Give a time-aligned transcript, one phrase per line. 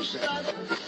[0.00, 0.79] no sense.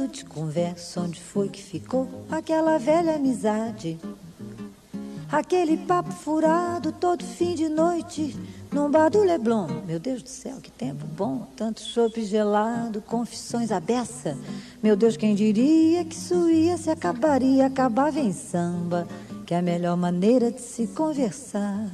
[0.00, 3.98] Mudando de conversa, onde foi que ficou aquela velha amizade?
[5.30, 8.34] Aquele papo furado todo fim de noite
[8.72, 9.68] num bar do Leblon.
[9.86, 11.46] Meu Deus do céu, que tempo bom!
[11.54, 14.38] Tanto chope gelado, confissões à beça.
[14.82, 19.06] Meu Deus, quem diria que isso ia se acabaria, acabava em samba,
[19.44, 21.90] que é a melhor maneira de se conversar.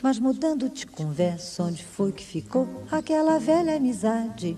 [0.00, 4.56] Mas mudando de conversa, onde foi que ficou aquela velha amizade?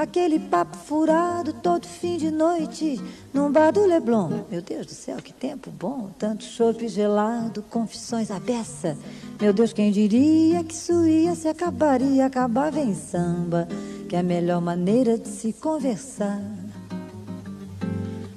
[0.00, 2.98] Aquele papo furado todo fim de noite
[3.34, 4.44] num bar do Leblon.
[4.50, 6.08] Meu Deus do céu, que tempo bom!
[6.18, 8.96] Tanto chope gelado, confissões à beça.
[9.38, 13.68] Meu Deus, quem diria que isso ia se acabaria, acabava em samba,
[14.08, 16.40] que é a melhor maneira de se conversar.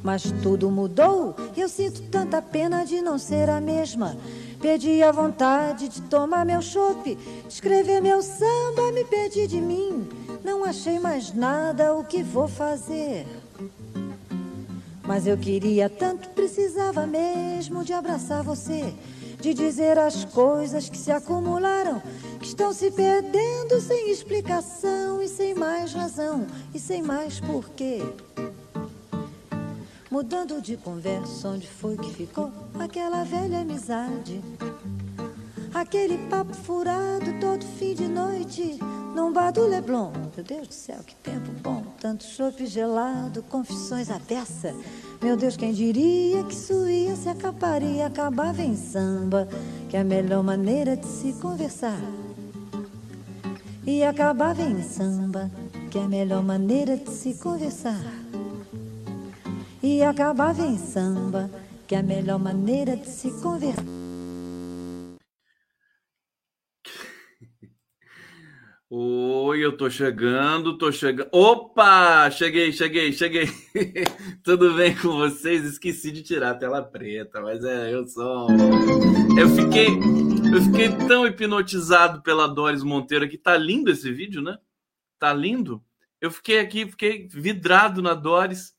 [0.03, 4.17] Mas tudo mudou, eu sinto tanta pena de não ser a mesma.
[4.63, 7.17] Perdi a vontade de tomar meu chope,
[7.49, 10.07] escrever meu samba, me perdi de mim.
[10.41, 13.27] Não achei mais nada o que vou fazer.
[15.05, 18.93] Mas eu queria tanto, precisava mesmo de abraçar você,
[19.41, 22.01] de dizer as coisas que se acumularam,
[22.39, 28.01] que estão se perdendo sem explicação e sem mais razão e sem mais porquê.
[30.13, 34.43] Mudando de conversa, onde foi que ficou aquela velha amizade?
[35.73, 38.77] Aquele papo furado todo fim de noite
[39.15, 40.11] num bar do Leblon.
[40.35, 41.83] Meu Deus do céu, que tempo bom!
[41.99, 44.75] Tanto chope gelado, confissões à peça.
[45.19, 49.47] Meu Deus, quem diria que isso ia se acabaria, acabava em samba,
[49.89, 51.99] que é a melhor maneira de se conversar.
[53.83, 55.49] E acabava em samba,
[55.89, 58.22] que é a melhor maneira de se conversar.
[59.85, 61.51] E acabava em samba,
[61.85, 63.83] que é a melhor maneira de se conversar.
[68.89, 71.27] Oi, eu tô chegando, tô chegando.
[71.33, 72.31] Opa!
[72.31, 73.49] Cheguei, cheguei, cheguei.
[74.41, 75.65] Tudo bem com vocês?
[75.65, 78.47] Esqueci de tirar a tela preta, mas é, eu sou.
[79.37, 84.57] Eu fiquei, eu fiquei tão hipnotizado pela Doris Monteiro que tá lindo esse vídeo, né?
[85.19, 85.83] Tá lindo.
[86.21, 88.72] Eu fiquei aqui, fiquei vidrado na Doris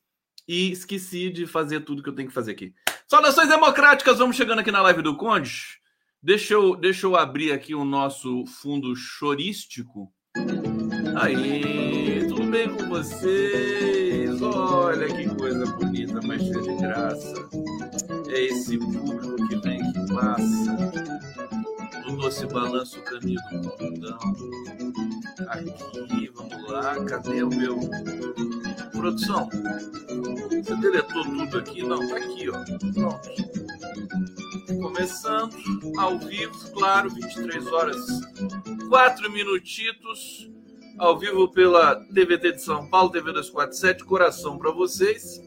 [0.47, 2.73] e esqueci de fazer tudo que eu tenho que fazer aqui.
[3.07, 5.79] Saudações democráticas, vamos chegando aqui na live do Conde.
[6.21, 10.11] Deixa eu, deixa eu abrir aqui o nosso fundo chorístico.
[11.15, 14.41] Aí, tudo bem com vocês?
[14.41, 17.49] Olha que coisa bonita, mas cheia de graça.
[18.29, 20.77] É esse público que vem, que passa.
[22.05, 24.19] No doce balanço o caminho do mundão.
[25.47, 27.05] Aqui, vamos lá.
[27.05, 27.79] Cadê o meu.
[28.95, 29.49] Produção,
[30.63, 31.83] você deletou tudo aqui?
[31.83, 32.63] Não, tá aqui, ó.
[32.93, 33.29] Pronto.
[34.81, 35.55] Começando
[35.97, 38.05] ao vivo, claro, 23 horas,
[38.89, 40.49] 4 minutitos,
[40.97, 45.41] ao vivo pela TVT de São Paulo, TV 247, coração para vocês.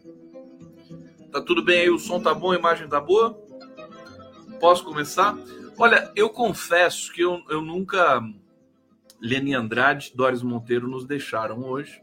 [1.33, 1.91] Tá tudo bem aí?
[1.91, 3.35] O som tá bom, a imagem tá boa?
[4.61, 5.37] Posso começar?
[5.79, 8.23] Olha, eu confesso que eu, eu nunca.
[9.21, 12.01] Leni Andrade, Doris Monteiro nos deixaram hoje.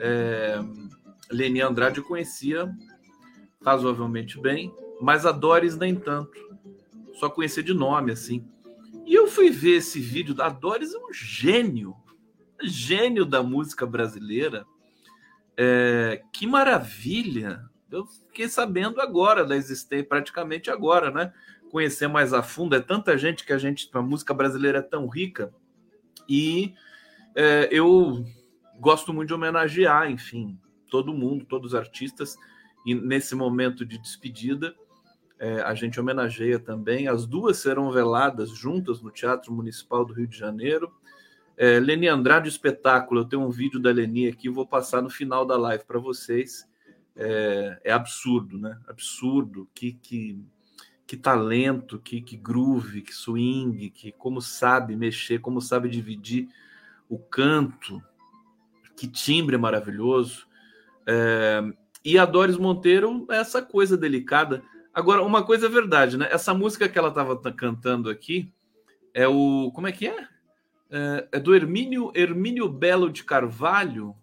[0.00, 0.58] É,
[1.30, 2.72] Leni Andrade eu conhecia
[3.64, 6.38] razoavelmente bem, mas a Doris nem tanto.
[7.14, 8.46] Só conhecer de nome, assim.
[9.06, 10.34] E eu fui ver esse vídeo.
[10.40, 11.94] A Doris é um gênio.
[12.62, 14.66] Gênio da música brasileira.
[15.56, 21.32] É, que maravilha Eu fiquei sabendo agora da existência, praticamente agora, né?
[21.70, 22.74] Conhecer mais a fundo.
[22.74, 25.54] É tanta gente que a gente, a música brasileira é tão rica.
[26.28, 26.74] E
[27.34, 28.24] é, eu
[28.78, 30.58] gosto muito de homenagear, enfim,
[30.90, 32.36] todo mundo, todos os artistas.
[32.84, 34.74] E nesse momento de despedida,
[35.38, 37.08] é, a gente homenageia também.
[37.08, 40.92] As duas serão veladas juntas no Teatro Municipal do Rio de Janeiro.
[41.56, 45.46] É, Leni Andrade Espetáculo, eu tenho um vídeo da Leni aqui, vou passar no final
[45.46, 46.68] da live para vocês.
[47.16, 48.78] É, é, absurdo, né?
[48.88, 49.68] Absurdo.
[49.74, 50.38] Que, que,
[51.06, 56.48] que talento, que, que groove, que swing, que como sabe mexer, como sabe dividir
[57.08, 58.02] o canto,
[58.96, 60.46] que timbre maravilhoso.
[61.06, 61.62] É,
[62.04, 64.62] e a Doris Monteiro, essa coisa delicada.
[64.92, 66.28] Agora, uma coisa é verdade, né?
[66.30, 68.52] Essa música que ela estava cantando aqui
[69.12, 69.70] é o.
[69.74, 70.28] Como é que é?
[70.90, 74.14] É, é do Hermínio, Hermínio Belo de Carvalho.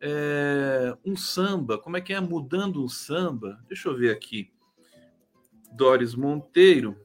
[0.00, 1.78] É, um samba.
[1.78, 2.20] Como é que é?
[2.20, 3.58] Mudando um samba.
[3.66, 4.50] Deixa eu ver aqui.
[5.72, 6.96] Doris Monteiro.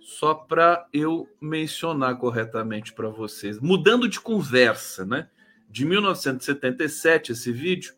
[0.00, 3.60] Só para eu mencionar corretamente para vocês.
[3.60, 5.28] Mudando de conversa, né?
[5.68, 7.94] De 1977, esse vídeo.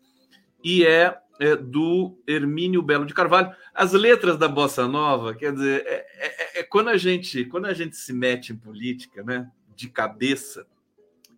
[0.63, 3.51] E é é, do Hermínio Belo de Carvalho.
[3.73, 7.73] As letras da Bossa Nova, quer dizer, é, é, é, quando, a gente, quando a
[7.73, 10.67] gente se mete em política, né, de cabeça,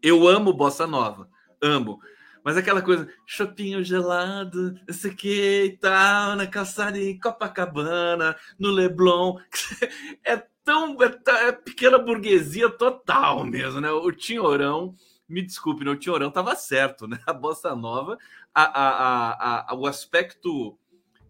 [0.02, 1.30] eu amo Bossa Nova,
[1.62, 2.02] amo.
[2.44, 9.38] Mas aquela coisa, chopinho gelado, o que e tal, na calçada em Copacabana, no Leblon.
[10.26, 10.98] É tão.
[11.02, 13.92] É, é pequena burguesia total mesmo, né?
[13.92, 14.96] O Tinhorão
[15.34, 17.20] me desculpe, o Tinhorão estava certo, né?
[17.26, 18.18] A bossa nova,
[18.54, 20.78] a, a, a, o aspecto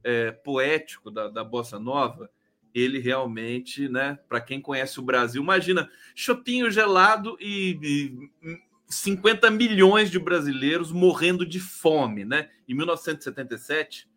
[0.03, 2.29] é, poético da, da bossa nova,
[2.73, 4.19] ele realmente, né?
[4.27, 11.45] Para quem conhece o Brasil, imagina chopinho gelado e, e 50 milhões de brasileiros morrendo
[11.45, 12.49] de fome, né?
[12.67, 14.09] Em 1977,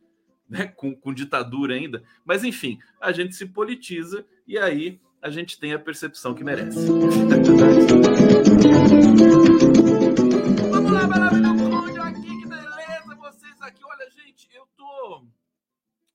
[0.49, 0.67] né?
[0.67, 2.03] Com, com ditadura ainda.
[2.25, 6.87] Mas enfim, a gente se politiza e aí a gente tem a percepção que merece.
[10.71, 13.83] Vamos lá, maravilhoso aqui, que beleza, vocês aqui.
[13.85, 15.27] Olha, gente, eu tô.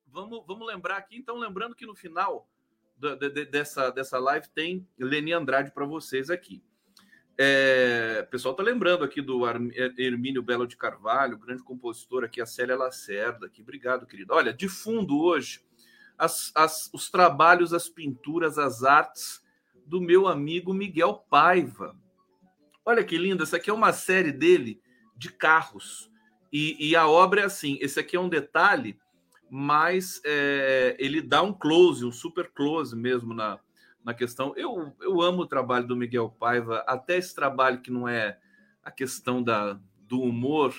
[0.08, 2.48] Vamos, vamos lembrar aqui, então, lembrando que no final
[2.96, 6.64] da, de, dessa, dessa live tem Leni Andrade para vocês aqui.
[7.38, 9.42] É, o pessoal tá lembrando aqui do
[9.98, 13.62] Hermínio Belo de Carvalho, grande compositor aqui, a Célia Lacerda aqui.
[13.62, 14.34] Obrigado, querido.
[14.34, 15.62] Olha, de fundo hoje
[16.18, 19.42] as, as, os trabalhos, as pinturas, as artes
[19.86, 21.94] do meu amigo Miguel Paiva.
[22.86, 24.82] Olha que linda, essa aqui é uma série dele
[25.16, 26.10] de carros.
[26.52, 28.98] E, e a obra é assim: esse aqui é um detalhe,
[29.50, 33.60] mas é, ele dá um close, um super close mesmo na,
[34.04, 34.54] na questão.
[34.56, 38.38] Eu, eu amo o trabalho do Miguel Paiva, até esse trabalho que não é
[38.84, 40.74] a questão da, do humor,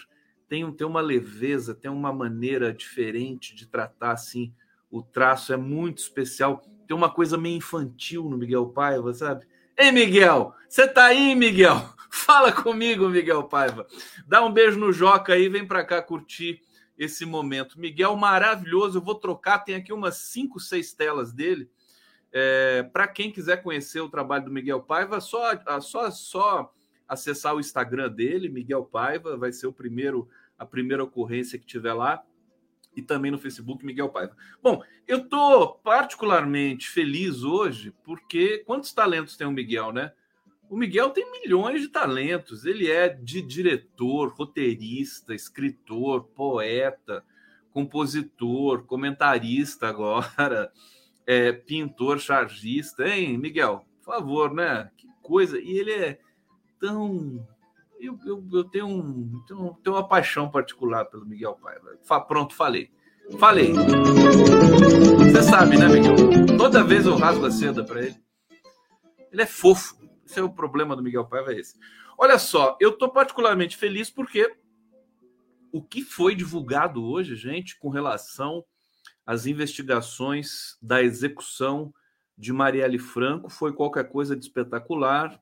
[0.49, 4.53] tem, tem uma leveza, tem uma maneira diferente de tratar assim
[4.93, 6.63] o traço é muito especial.
[6.87, 9.47] Tem uma coisa meio infantil no Miguel Paiva, sabe?
[9.77, 11.77] Ei, Miguel, você tá aí, Miguel?
[12.11, 13.87] Fala comigo, Miguel Paiva.
[14.27, 16.61] Dá um beijo no Joca aí, vem para cá curtir
[16.99, 17.81] esse momento.
[17.81, 18.99] Miguel, maravilhoso.
[18.99, 21.71] Eu vou trocar, tem aqui umas cinco, seis telas dele.
[22.31, 26.73] É, para quem quiser conhecer o trabalho do Miguel Paiva, só, só, só
[27.09, 31.95] acessar o Instagram dele, Miguel Paiva, vai ser o primeiro, a primeira ocorrência que tiver
[31.95, 32.23] lá
[32.95, 34.37] e também no Facebook Miguel Paiva.
[34.63, 40.13] Bom, eu estou particularmente feliz hoje porque quantos talentos tem o Miguel, né?
[40.69, 42.65] O Miguel tem milhões de talentos.
[42.65, 47.23] Ele é de diretor, roteirista, escritor, poeta,
[47.73, 50.73] compositor, comentarista agora,
[51.27, 53.07] é, pintor, chargista.
[53.07, 53.85] Hein, Miguel?
[53.99, 54.91] Por favor, né?
[54.97, 55.61] Que coisa.
[55.61, 56.19] E ele é
[56.81, 57.47] tão
[58.03, 61.97] eu, eu, eu tenho, um, tenho, tenho, uma paixão particular pelo Miguel Paiva.
[62.27, 62.91] Pronto, falei.
[63.39, 63.73] Falei.
[63.73, 66.57] Você sabe, né, Miguel?
[66.59, 68.17] Toda vez eu rasgo a seda para ele.
[69.31, 69.97] Ele é fofo.
[70.27, 71.79] Esse é o problema do Miguel Paiva, é esse.
[72.19, 74.53] Olha só, eu estou particularmente feliz porque
[75.73, 78.65] o que foi divulgado hoje, gente, com relação
[79.25, 81.95] às investigações da execução
[82.37, 85.41] de Marielle Franco foi qualquer coisa de espetacular.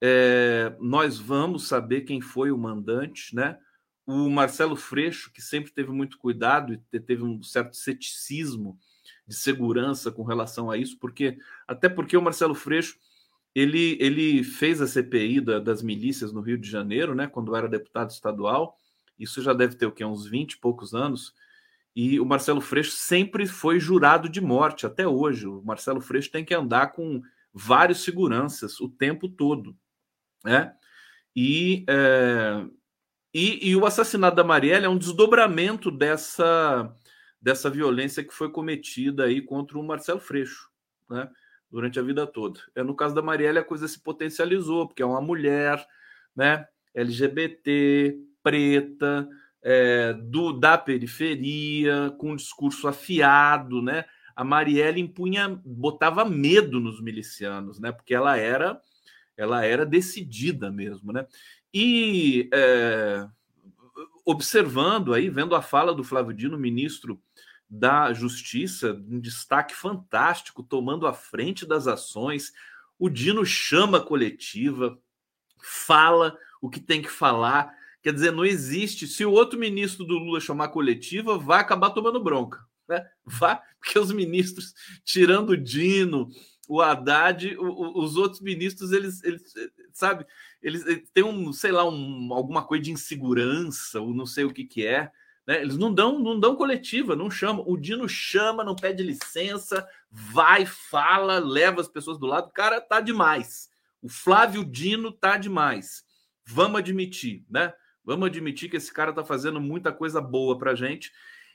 [0.00, 3.58] É, nós vamos saber quem foi o mandante, né?
[4.06, 8.78] O Marcelo Freixo, que sempre teve muito cuidado e teve um certo ceticismo
[9.26, 11.38] de segurança com relação a isso, porque
[11.68, 12.96] até porque o Marcelo Freixo
[13.54, 17.26] ele, ele fez a CPI da, das milícias no Rio de Janeiro, né?
[17.26, 18.76] Quando era deputado estadual.
[19.18, 20.04] Isso já deve ter o quê?
[20.04, 21.34] Uns 20 e poucos anos.
[21.94, 25.46] E o Marcelo Freixo sempre foi jurado de morte, até hoje.
[25.46, 27.20] O Marcelo Freixo tem que andar com
[27.52, 29.76] vários seguranças o tempo todo
[30.44, 30.74] né?
[31.34, 32.64] E é,
[33.32, 36.92] E, e, o assassinato da Marielle é um desdobramento dessa,
[37.40, 40.68] dessa violência que foi cometida aí contra o Marcelo Freixo,
[41.08, 41.30] né?
[41.70, 42.60] Durante a vida toda.
[42.74, 45.86] É, no caso da Marielle, a coisa se potencializou, porque é uma mulher,
[46.34, 46.66] né?
[46.94, 49.28] LGBT, preta,
[49.62, 54.04] é, do, da periferia, com um discurso afiado, né?
[54.34, 57.92] A Marielle impunha, botava medo nos milicianos, né?
[57.92, 58.80] Porque ela era,
[59.40, 61.26] ela era decidida mesmo, né?
[61.72, 63.26] E é,
[64.24, 67.20] observando aí, vendo a fala do Flávio Dino, ministro
[67.68, 72.52] da Justiça, um destaque fantástico, tomando a frente das ações.
[72.98, 74.98] O Dino chama a coletiva,
[75.58, 77.72] fala o que tem que falar.
[78.02, 79.06] Quer dizer, não existe.
[79.06, 82.58] Se o outro ministro do Lula chamar coletiva, vai acabar tomando bronca.
[82.86, 83.06] Né?
[83.24, 86.28] Vai, porque os ministros, tirando o Dino,
[86.70, 89.52] o Haddad, o, o, os outros ministros, eles, eles
[89.92, 90.24] sabe,
[90.62, 94.52] eles, eles têm um, sei lá, um, alguma coisa de insegurança, ou não sei o
[94.52, 95.10] que que é.
[95.44, 95.60] Né?
[95.60, 97.64] Eles não dão, não dão coletiva, não chamam.
[97.66, 102.52] O Dino chama, não pede licença, vai, fala, leva as pessoas do lado.
[102.52, 103.68] Cara tá demais.
[104.00, 106.04] O Flávio Dino tá demais.
[106.46, 107.74] Vamos admitir, né?
[108.04, 111.10] Vamos admitir que esse cara tá fazendo muita coisa boa pra gente.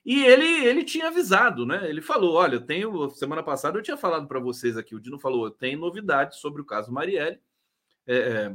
[0.06, 1.90] E ele, ele tinha avisado, né?
[1.90, 3.10] Ele falou: olha, tenho.
[3.10, 6.66] Semana passada eu tinha falado para vocês aqui, o Dino falou: tenho novidades sobre o
[6.66, 7.40] caso Marielle.
[8.06, 8.54] É,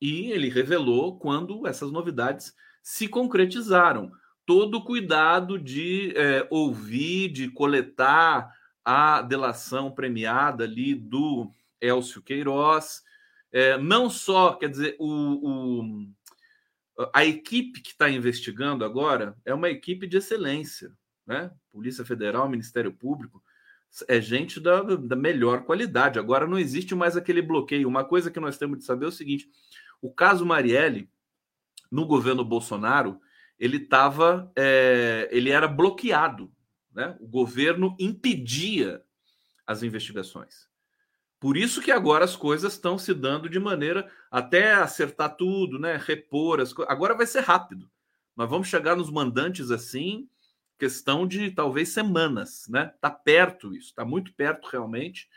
[0.00, 4.10] e ele revelou quando essas novidades se concretizaram.
[4.44, 8.52] Todo o cuidado de é, ouvir, de coletar
[8.84, 13.02] a delação premiada ali do Elcio Queiroz.
[13.52, 16.06] É, não só, quer dizer, o, o
[17.12, 20.92] a equipe que está investigando agora é uma equipe de excelência,
[21.26, 21.50] né?
[21.70, 23.42] Polícia Federal, Ministério Público,
[24.08, 26.18] é gente da, da melhor qualidade.
[26.18, 27.88] Agora não existe mais aquele bloqueio.
[27.88, 29.48] Uma coisa que nós temos de saber é o seguinte:
[30.00, 31.10] o caso Marielle,
[31.90, 33.20] no governo Bolsonaro,
[33.58, 36.52] ele estava, é, ele era bloqueado,
[36.92, 37.16] né?
[37.20, 39.02] O governo impedia
[39.66, 40.65] as investigações.
[41.38, 46.00] Por isso que agora as coisas estão se dando de maneira até acertar tudo, né?
[46.02, 46.92] Repor as coisas.
[46.92, 47.90] Agora vai ser rápido.
[48.34, 50.28] Nós vamos chegar nos mandantes assim,
[50.78, 52.92] questão de talvez semanas, né?
[53.00, 55.28] Tá perto isso, tá muito perto realmente.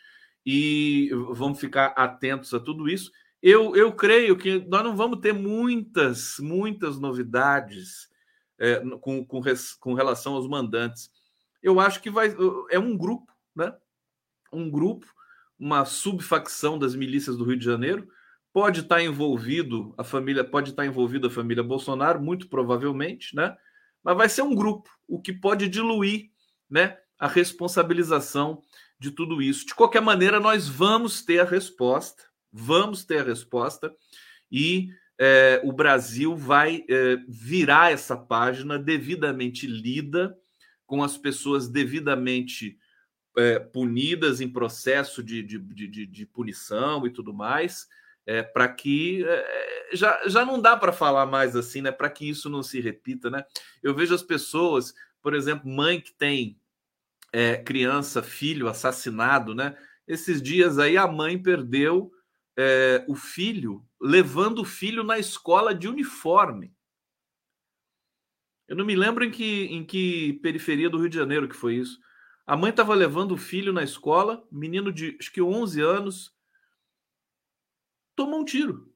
[0.45, 3.11] E vamos ficar atentos a tudo isso.
[3.41, 8.09] Eu, eu creio que nós não vamos ter muitas, muitas novidades
[8.57, 9.41] é, com, com,
[9.79, 11.11] com relação aos mandantes.
[11.61, 12.33] Eu acho que vai
[12.69, 13.73] é um grupo, né?
[14.51, 15.05] Um grupo
[15.59, 18.07] uma subfacção das milícias do Rio de Janeiro.
[18.53, 23.55] Pode estar envolvido a família, pode estar envolvida a família Bolsonaro, muito provavelmente, né?
[24.03, 26.29] Mas vai ser um grupo, o que pode diluir,
[26.69, 28.61] né, a responsabilização
[28.97, 29.65] de tudo isso.
[29.65, 33.93] De qualquer maneira, nós vamos ter a resposta, vamos ter a resposta
[34.51, 34.89] e
[35.19, 40.35] é, o Brasil vai é, virar essa página devidamente lida,
[40.85, 42.77] com as pessoas devidamente
[43.37, 47.87] é, punidas em processo de, de, de, de, punição e tudo mais,
[48.25, 51.91] é, para que é, já, já não dá para falar mais assim, né?
[51.91, 53.43] Para que isso não se repita, né?
[53.81, 56.59] Eu vejo as pessoas, por exemplo, mãe que tem
[57.31, 59.77] é, criança, filho assassinado, né?
[60.07, 62.11] Esses dias aí a mãe perdeu
[62.57, 66.73] é, o filho, levando o filho na escola de uniforme.
[68.67, 71.75] Eu não me lembro em que, em que periferia do Rio de Janeiro que foi
[71.75, 71.99] isso.
[72.49, 76.35] A mãe estava levando o filho na escola, menino de acho que 11 anos,
[78.15, 78.91] tomou um tiro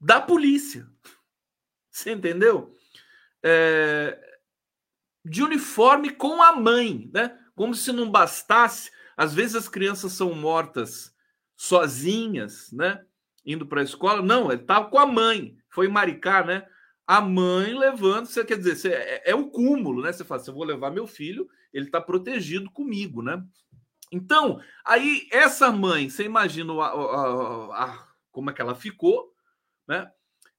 [0.00, 0.88] da polícia.
[1.92, 2.74] Você entendeu?
[3.42, 4.18] É,
[5.22, 7.38] de uniforme com a mãe, né?
[7.54, 8.90] Como se não bastasse.
[9.14, 11.14] Às vezes as crianças são mortas
[11.54, 13.04] sozinhas, né?
[13.44, 14.22] Indo para a escola.
[14.22, 15.58] Não, ele estava com a mãe.
[15.68, 16.66] Foi Maricá, né?
[17.06, 20.12] a mãe levando, você quer dizer, você, é, é o cúmulo, né?
[20.12, 23.42] Você fala, se eu vou levar meu filho, ele está protegido comigo, né?
[24.10, 29.32] Então, aí essa mãe, você imagina a, a, a, como é que ela ficou,
[29.86, 30.10] né?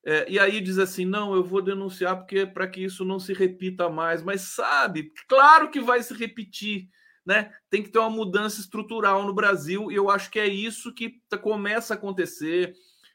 [0.06, 3.34] É, e aí diz assim: não, eu vou denunciar porque para que isso não se
[3.34, 4.22] repita mais.
[4.22, 6.88] Mas sabe, claro que vai se repetir,
[7.26, 7.52] né?
[7.70, 11.20] Tem que ter uma mudança estrutural no Brasil, e eu acho que é isso que
[11.42, 12.74] começa a acontecer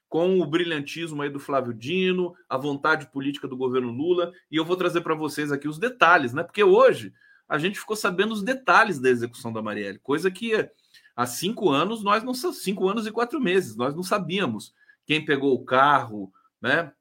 [0.08, 4.64] com o brilhantismo aí do Flávio Dino, a vontade política do governo Lula, e eu
[4.64, 6.42] vou trazer para vocês aqui os detalhes, né?
[6.42, 7.14] Porque hoje
[7.52, 10.68] a gente ficou sabendo os detalhes da execução da Marielle, coisa que
[11.14, 14.72] há cinco anos nós não cinco anos e quatro meses nós não sabíamos
[15.04, 16.92] quem pegou o carro, né?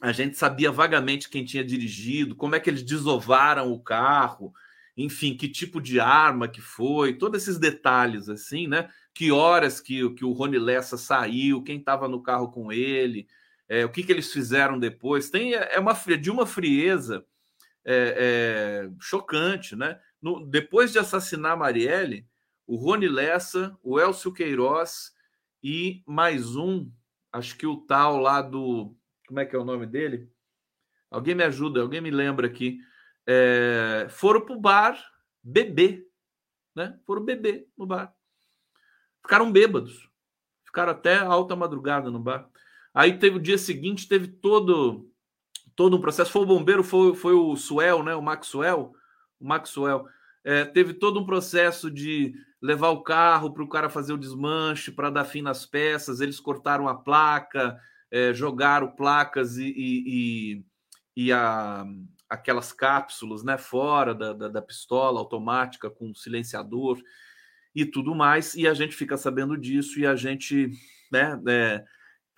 [0.00, 4.52] A gente sabia vagamente quem tinha dirigido, como é que eles desovaram o carro,
[4.96, 8.88] enfim, que tipo de arma que foi, todos esses detalhes assim, né?
[9.12, 13.26] que horas que, que o Rony Lessa saiu, quem estava no carro com ele,
[13.68, 15.28] é, o que, que eles fizeram depois.
[15.28, 17.24] Tem é uma de uma frieza
[17.90, 19.98] é, é, chocante, né?
[20.20, 22.28] No, depois de assassinar Marielle,
[22.66, 25.14] o Rony Lessa, o Elcio Queiroz
[25.62, 26.90] e mais um,
[27.32, 28.94] acho que o tal lá do.
[29.26, 30.30] Como é que é o nome dele?
[31.10, 32.78] Alguém me ajuda, alguém me lembra aqui.
[33.26, 36.06] É, foram para o bar beber,
[36.76, 36.98] né?
[37.06, 38.14] Foram beber no bar.
[39.22, 40.10] Ficaram bêbados.
[40.66, 42.50] Ficaram até alta madrugada no bar.
[42.92, 45.07] Aí teve o dia seguinte, teve todo
[45.78, 46.32] todo um processo.
[46.32, 48.12] Foi o bombeiro, foi, foi o Suel, né?
[48.16, 48.92] O Maxwell.
[49.38, 50.06] O Maxwell.
[50.42, 54.90] É, teve todo um processo de levar o carro para o cara fazer o desmanche,
[54.90, 56.20] para dar fim nas peças.
[56.20, 57.78] Eles cortaram a placa,
[58.10, 60.64] é, jogaram placas e, e,
[61.16, 61.84] e, e a,
[62.28, 67.00] aquelas cápsulas né, fora da, da, da, pistola automática com silenciador
[67.72, 68.56] e tudo mais.
[68.56, 70.72] E a gente fica sabendo disso e a gente
[71.12, 71.84] né, é,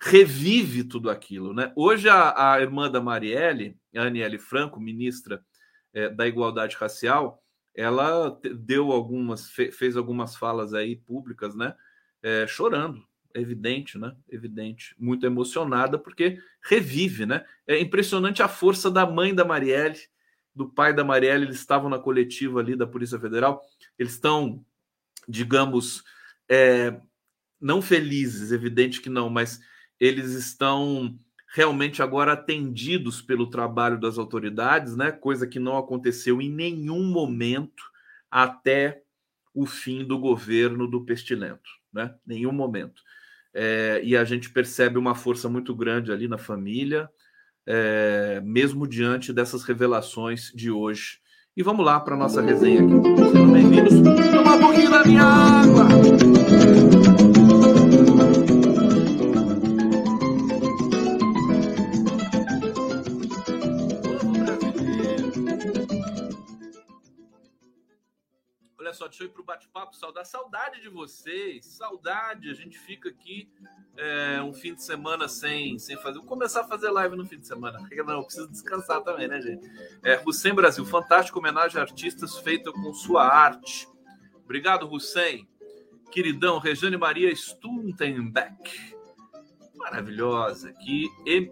[0.01, 1.53] revive tudo aquilo.
[1.53, 1.71] Né?
[1.75, 5.45] Hoje, a, a irmã da Marielle, Aniele Franco, ministra
[5.93, 7.41] é, da Igualdade Racial,
[7.75, 11.73] ela deu algumas, fez algumas falas aí públicas, né?
[12.21, 13.01] É, chorando,
[13.33, 14.13] evidente, né?
[14.27, 17.45] Evidente, muito emocionada, porque revive, né?
[17.65, 19.99] É impressionante a força da mãe da Marielle,
[20.53, 23.61] do pai da Marielle, eles estavam na coletiva ali da Polícia Federal,
[23.97, 24.65] eles estão,
[25.29, 26.03] digamos,
[26.49, 26.99] é,
[27.59, 29.61] não felizes, evidente que não, mas
[30.01, 31.15] eles estão
[31.53, 35.11] realmente agora atendidos pelo trabalho das autoridades, né?
[35.11, 37.83] Coisa que não aconteceu em nenhum momento
[38.31, 39.03] até
[39.53, 42.15] o fim do governo do Pestilento, né?
[42.25, 43.03] Nenhum momento.
[43.53, 47.07] É, e a gente percebe uma força muito grande ali na família,
[47.67, 51.19] é, mesmo diante dessas revelações de hoje.
[51.55, 52.93] E vamos lá para nossa resenha aqui.
[53.17, 53.93] Sejam bem-vindos.
[54.31, 56.40] Toma um pouquinho da minha água!
[69.01, 69.95] Só, deixa eu ir para o bate-papo.
[69.95, 72.51] Saudade, saudade de vocês, saudade.
[72.51, 73.49] A gente fica aqui
[73.97, 76.19] é, um fim de semana sem, sem fazer.
[76.19, 77.79] Vou começar a fazer live no fim de semana.
[78.05, 79.67] Não, eu preciso descansar também, né, gente?
[80.03, 83.87] É, Hussein Brasil, fantástico homenagem a artistas feita com sua arte.
[84.43, 85.47] Obrigado, Hussein.
[86.11, 88.95] Queridão, Rejane Maria Stuntenbeck.
[89.81, 90.69] Maravilhosa.
[90.69, 91.09] Aqui,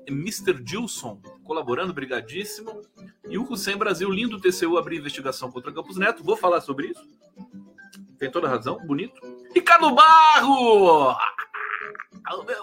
[0.07, 0.63] Mr.
[0.65, 2.81] Gilson, colaborando, brigadíssimo.
[3.27, 6.23] E o Hussein Brasil, lindo TCU abrir investigação contra Campos Neto.
[6.23, 7.07] Vou falar sobre isso.
[8.19, 9.19] Tem toda razão, bonito.
[9.53, 11.15] Ricardo Barro!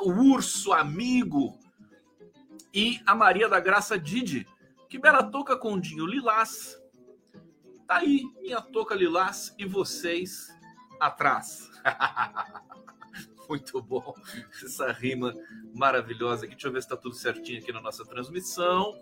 [0.02, 1.58] O urso amigo.
[2.72, 4.46] E a Maria da Graça Didi.
[4.88, 6.80] Que bela touca com Dinho Lilás.
[7.88, 10.56] Tá aí, minha touca Lilás e vocês
[11.00, 11.68] atrás.
[13.48, 14.14] Muito bom
[14.64, 15.34] essa rima
[15.74, 16.54] maravilhosa aqui.
[16.54, 18.94] Deixa eu ver se está tudo certinho aqui na nossa transmissão.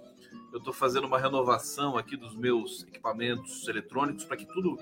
[0.52, 4.78] Eu estou fazendo uma renovação aqui dos meus equipamentos eletrônicos para que tudo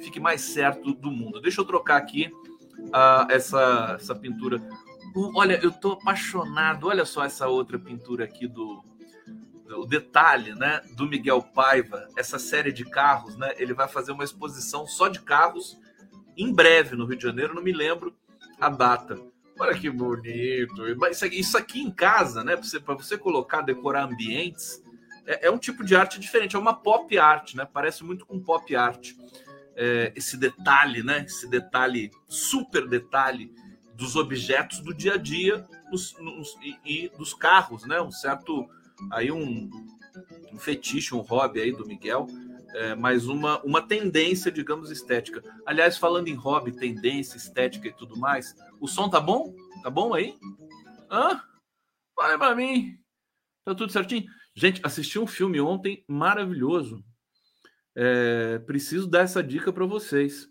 [0.00, 1.40] fique mais certo do mundo.
[1.40, 2.30] Deixa eu trocar aqui
[2.78, 4.58] uh, essa, essa pintura.
[5.14, 6.88] Uh, olha, eu estou apaixonado.
[6.88, 8.84] Olha só essa outra pintura aqui do,
[9.76, 13.54] o detalhe, né, do Miguel Paiva, essa série de carros, né?
[13.56, 15.78] Ele vai fazer uma exposição só de carros
[16.36, 18.14] em breve no Rio de Janeiro, não me lembro
[18.60, 19.18] a data.
[19.58, 20.84] Olha que bonito.
[21.32, 22.56] Isso aqui em casa, né?
[22.56, 24.82] Para você, você colocar, decorar ambientes,
[25.26, 26.56] é, é, um tipo de arte diferente.
[26.56, 27.66] É uma pop art, né?
[27.70, 29.12] Parece muito com pop art.
[29.76, 31.24] É, esse detalhe, né?
[31.26, 33.52] Esse detalhe, super detalhe
[33.94, 38.00] dos objetos do dia a dia nos, nos, e, e, dos carros, né?
[38.00, 38.66] Um certo
[39.10, 39.70] aí um,
[40.52, 42.26] um fetiche, um hobby aí do Miguel
[42.74, 45.42] é, uma, uma tendência, digamos, estética.
[45.66, 49.54] Aliás, falando em hobby, tendência, estética e tudo mais, o som tá bom?
[49.82, 50.34] Tá bom aí?
[51.10, 51.42] Hã?
[52.14, 52.98] Fala pra mim.
[53.64, 54.26] Tá tudo certinho?
[54.54, 57.04] Gente, assisti um filme ontem maravilhoso.
[57.94, 60.48] É, preciso dar essa dica para vocês.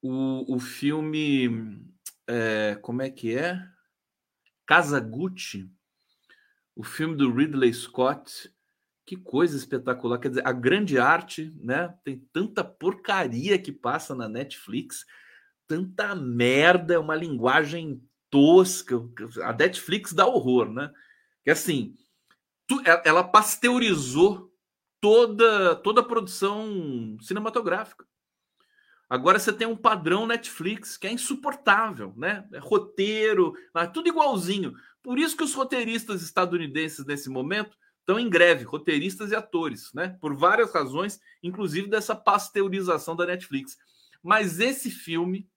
[0.00, 1.84] O, o filme.
[2.26, 3.60] É, como é que é?
[4.66, 5.70] Casa Gucci.
[6.74, 8.51] O filme do Ridley Scott
[9.04, 10.18] que coisa espetacular.
[10.18, 11.94] Quer dizer, a grande arte, né?
[12.04, 15.04] Tem tanta porcaria que passa na Netflix,
[15.66, 18.96] tanta merda, uma linguagem tosca.
[19.42, 20.92] A Netflix dá horror, né?
[21.44, 21.94] Que assim,
[22.66, 24.52] tu, ela pasteurizou
[25.00, 28.06] toda, toda a produção cinematográfica.
[29.10, 32.48] Agora você tem um padrão Netflix que é insuportável, né?
[32.52, 33.52] É roteiro,
[33.92, 34.72] tudo igualzinho.
[35.02, 40.16] Por isso que os roteiristas estadunidenses nesse momento estão em greve, roteiristas e atores, né?
[40.20, 43.76] Por várias razões, inclusive dessa pasteurização da Netflix.
[44.22, 45.48] Mas esse filme,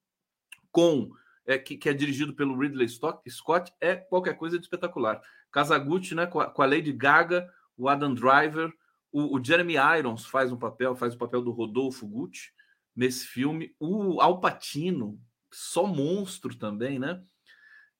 [0.71, 1.12] com
[1.45, 5.21] é, que, que, é dirigido pelo Ridley Scott, é qualquer coisa de espetacular.
[5.51, 8.71] Kazaguchi, né, com a, com a Lady Gaga, o Adam Driver,
[9.12, 12.51] o, o, Jeremy Irons faz um papel, faz o papel do Rodolfo Gucci
[12.95, 15.19] nesse filme, o Al Pacino,
[15.51, 17.23] só monstro também, né?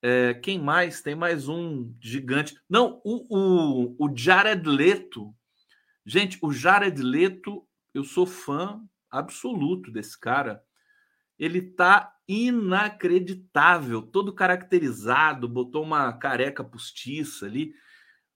[0.08, 1.02] É, quem mais?
[1.02, 2.56] Tem mais um gigante.
[2.70, 5.36] Não, o, o, o Jared Leto.
[6.06, 10.62] Gente, o Jared Leto, eu sou fã absoluto desse cara.
[11.39, 17.74] Ele tá inacreditável, todo caracterizado, botou uma careca postiça ali.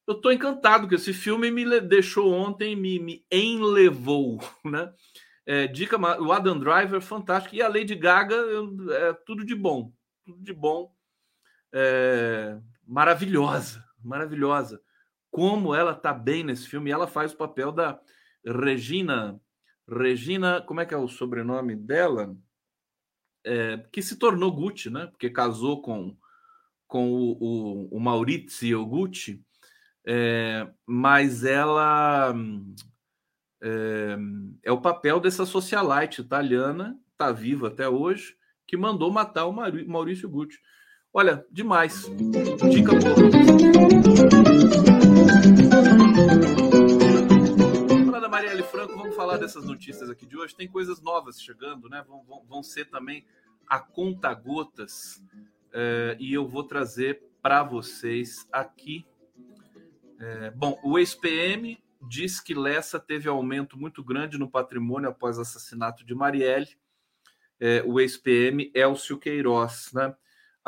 [0.07, 4.91] Eu tô encantado que esse filme me deixou ontem, me, me enlevou, né?
[5.45, 7.53] É, dica, o Adam Driver, fantástico.
[7.53, 8.35] E a Lady Gaga,
[8.89, 9.93] é tudo de bom.
[10.25, 10.97] Tudo de bom.
[11.73, 14.81] É, maravilhosa, maravilhosa.
[15.31, 16.91] Como ela tá bem nesse filme.
[16.91, 17.99] Ela faz o papel da
[18.45, 19.39] Regina.
[19.87, 22.35] Regina, como é que é o sobrenome dela?
[23.45, 25.07] É, que se tornou Gucci, né?
[25.07, 26.15] Porque casou com,
[26.87, 29.43] com o, o, o Maurizio Gucci.
[30.05, 32.33] É, mas ela
[33.61, 34.17] é,
[34.63, 40.29] é, o papel dessa socialite italiana, está viva até hoje, que mandou matar o Maurício
[40.29, 40.57] Gucci.
[41.11, 42.05] Olha, demais.
[42.71, 43.31] Dica boa.
[48.21, 50.55] Da Marielle Franco, vamos falar dessas notícias aqui de hoje.
[50.55, 52.05] Tem coisas novas chegando, né?
[52.07, 53.25] Vão, vão, vão ser também
[53.67, 55.23] a conta gotas.
[55.73, 59.07] É, e eu vou trazer para vocês aqui.
[60.19, 65.41] É, bom, o ex-PM diz que Lessa teve aumento muito grande no patrimônio após o
[65.41, 66.77] assassinato de Marielle.
[67.59, 69.89] É, o ex-PM Elcio Queiroz.
[69.91, 70.15] Né?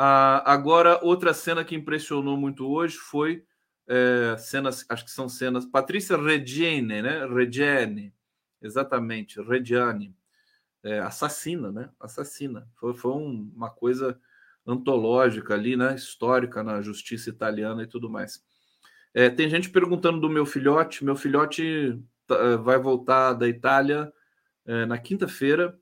[0.04, 3.44] Ah, agora, outra cena que impressionou muito hoje foi
[3.86, 5.64] é, cenas, acho que são cenas.
[5.64, 7.24] Patrícia Reggiane, né?
[7.24, 8.12] Reggiane,
[8.60, 10.12] exatamente, Reggiane,
[10.82, 11.88] é, assassina, né?
[12.00, 12.68] Assassina.
[12.74, 14.20] Foi, foi um, uma coisa
[14.66, 15.94] antológica ali, né?
[15.94, 18.42] Histórica na justiça italiana e tudo mais.
[19.14, 21.04] É, tem gente perguntando do meu filhote.
[21.04, 24.12] Meu filhote tá, é, vai voltar da Itália
[24.66, 25.78] é, na quinta-feira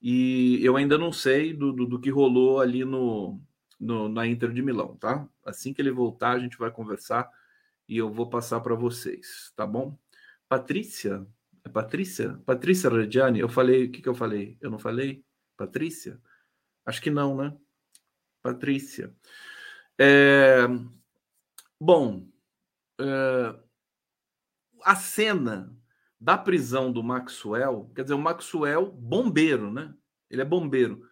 [0.00, 3.40] e eu ainda não sei do, do, do que rolou ali no,
[3.78, 5.28] no, na Inter de Milão, tá?
[5.44, 7.30] Assim que ele voltar, a gente vai conversar
[7.88, 9.98] e eu vou passar para vocês, tá bom?
[10.48, 11.26] Patrícia,
[11.64, 12.40] é Patrícia?
[12.46, 14.56] Patrícia Reggiani, eu falei, o que, que eu falei?
[14.60, 15.24] Eu não falei?
[15.56, 16.20] Patrícia?
[16.84, 17.56] Acho que não, né?
[18.42, 19.14] Patrícia.
[19.98, 20.66] É...
[21.80, 22.28] Bom,
[23.00, 23.62] uh,
[24.82, 25.76] a cena
[26.20, 29.94] da prisão do Maxwell, quer dizer, o Maxwell, bombeiro, né?
[30.30, 31.08] Ele é bombeiro.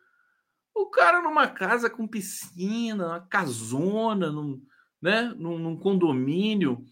[0.74, 4.60] O cara numa casa com piscina, uma casona, num,
[5.00, 5.32] né?
[5.36, 6.84] num, num condomínio.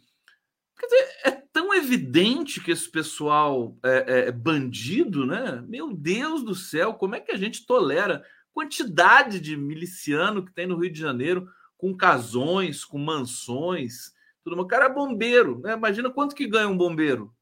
[0.79, 5.63] Quer dizer, é tão evidente que esse pessoal é, é, bandido, né?
[5.69, 10.67] Meu Deus do céu, como é que a gente tolera quantidade de miliciano que tem
[10.67, 14.13] no Rio de Janeiro com casões, com mansões,
[14.45, 15.73] tudo O cara é bombeiro, né?
[15.73, 17.35] Imagina quanto que ganha um bombeiro.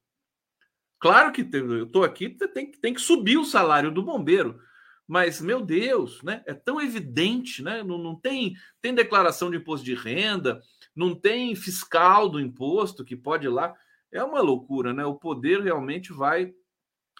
[0.98, 4.60] Claro que eu estou aqui, tem, tem que subir o salário do bombeiro.
[5.10, 6.42] Mas, meu Deus, né?
[6.46, 7.82] É tão evidente, né?
[7.82, 10.62] Não, não tem, tem declaração de imposto de renda,
[10.94, 13.74] não tem fiscal do imposto que pode ir lá.
[14.12, 15.04] É uma loucura, né?
[15.04, 16.54] O poder realmente vai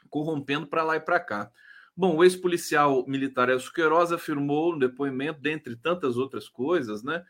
[0.08, 1.50] corrompendo para lá e para cá.
[1.96, 7.24] Bom, o ex-policial militar Elcio Queiroz afirmou no depoimento, dentre tantas outras coisas, né?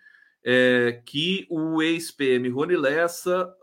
[0.44, 3.54] é, que o ex-PM Rony Lessa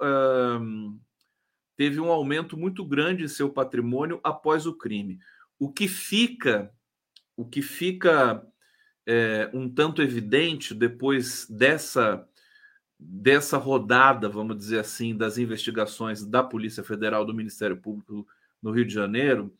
[1.75, 5.19] teve um aumento muito grande em seu patrimônio após o crime.
[5.59, 6.71] O que fica,
[7.37, 8.45] o que fica
[9.05, 12.27] é, um tanto evidente depois dessa
[12.99, 18.27] dessa rodada, vamos dizer assim, das investigações da Polícia Federal do Ministério Público
[18.59, 19.53] no Rio de Janeiro,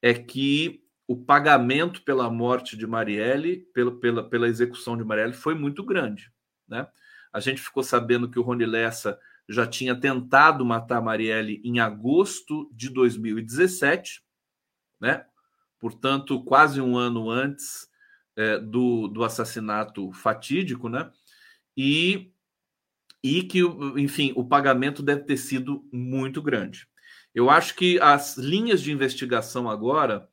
[0.00, 5.84] é que o pagamento pela morte de Marielle, pela, pela, execução de Marielle, foi muito
[5.84, 6.32] grande.
[6.66, 6.88] Né?
[7.32, 12.70] A gente ficou sabendo que o Rony Lessa já tinha tentado matar Marielle em agosto
[12.72, 14.22] de 2017,
[15.00, 15.26] né?
[15.80, 17.88] Portanto, quase um ano antes
[18.36, 21.10] é, do, do assassinato fatídico, né?
[21.76, 22.32] E,
[23.22, 23.60] e que,
[23.96, 26.86] enfim, o pagamento deve ter sido muito grande.
[27.34, 30.28] Eu acho que as linhas de investigação agora,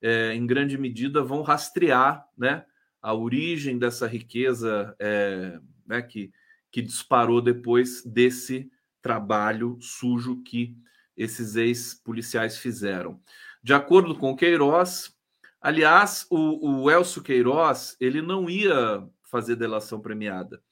[0.00, 2.64] é, em grande medida, vão rastrear né,
[3.02, 6.32] a origem dessa riqueza é, né, que,
[6.70, 8.70] que disparou depois desse
[9.02, 10.76] trabalho sujo que
[11.16, 13.20] esses ex-policiais fizeram.
[13.66, 15.12] De acordo com o Queiroz,
[15.60, 20.62] aliás, o, o Elcio Queiroz ele não ia fazer delação premiada.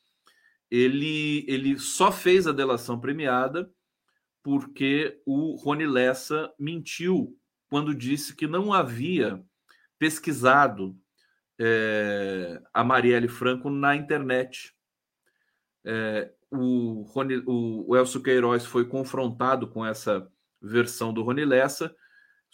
[0.70, 3.68] Ele, ele só fez a delação premiada
[4.44, 7.36] porque o Rony Lessa mentiu
[7.68, 9.44] quando disse que não havia
[9.98, 10.96] pesquisado
[11.58, 14.72] é, a Marielle Franco na internet.
[15.84, 20.30] É, o, Rony, o, Elcio Queiroz foi confrontado com essa
[20.62, 21.92] versão do Rony Lessa,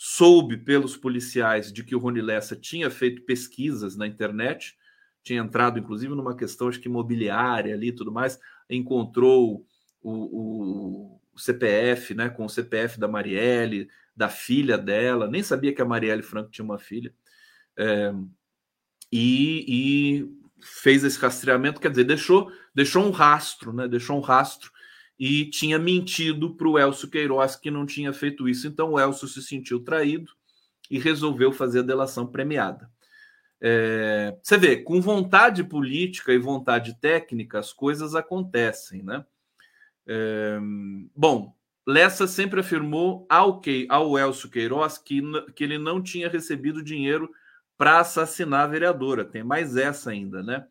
[0.03, 4.75] soube pelos policiais de que o Rony Lessa tinha feito pesquisas na internet,
[5.23, 9.67] tinha entrado inclusive numa questão acho que imobiliária ali e tudo mais, encontrou
[10.01, 15.75] o, o, o, CPF, né, com o CPF da Marielle, da filha dela, nem sabia
[15.75, 17.15] que a Marielle Franco tinha uma filha,
[17.77, 18.11] é,
[19.13, 24.73] e, e, fez esse rastreamento, quer dizer, deixou, deixou um rastro, né, deixou um rastro
[25.20, 28.66] e tinha mentido para o Elcio Queiroz que não tinha feito isso.
[28.66, 30.33] Então o Elcio se sentiu traído
[30.90, 32.90] e resolveu fazer a delação premiada.
[33.61, 39.22] É, você vê, com vontade política e vontade técnica, as coisas acontecem, né?
[40.06, 40.59] É,
[41.14, 41.54] bom,
[41.87, 45.20] Lessa sempre afirmou ao, que, ao Elcio Queiroz que,
[45.54, 47.30] que ele não tinha recebido dinheiro
[47.76, 49.22] para assassinar a vereadora.
[49.22, 50.66] Tem mais essa ainda, né?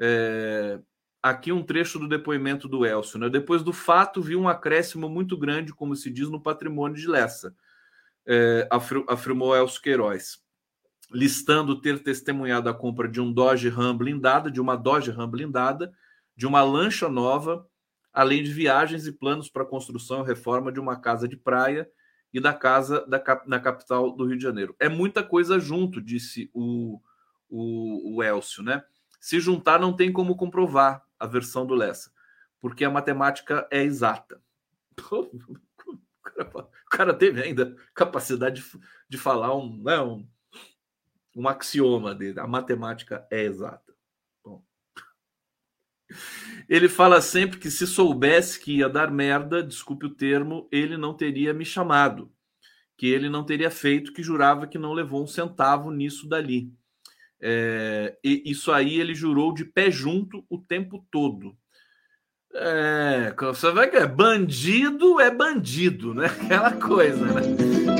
[0.00, 0.80] É,
[1.22, 3.18] aqui um trecho do depoimento do Elcio.
[3.18, 3.28] Né?
[3.28, 7.54] Depois do fato, vi um acréscimo muito grande, como se diz, no patrimônio de Lessa,
[8.26, 8.68] é,
[9.08, 10.38] afirmou Elcio Queiroz
[11.10, 15.92] listando ter testemunhado a compra de um Dodge Ram blindada, de uma Dodge Ram blindada,
[16.36, 17.66] de uma lancha nova,
[18.12, 21.88] além de viagens e planos para a construção e reforma de uma casa de praia
[22.32, 24.76] e da casa da, na capital do Rio de Janeiro.
[24.78, 27.00] É muita coisa junto, disse o,
[27.48, 28.82] o, o Elcio, né?
[29.20, 32.12] Se juntar, não tem como comprovar a versão do Lessa,
[32.60, 34.40] porque a matemática é exata.
[36.88, 40.26] O cara teve ainda capacidade de, de falar um, né, um,
[41.34, 42.40] um axioma dele.
[42.40, 43.94] A matemática é exata.
[44.44, 44.64] Bom.
[46.68, 51.14] Ele fala sempre que se soubesse que ia dar merda, desculpe o termo, ele não
[51.14, 52.32] teria me chamado.
[52.96, 56.72] Que ele não teria feito, que jurava que não levou um centavo nisso dali.
[57.40, 61.56] É, e isso aí ele jurou de pé junto o tempo todo.
[62.54, 66.26] É, você vai que bandido é bandido, né?
[66.44, 67.42] Aquela coisa, né?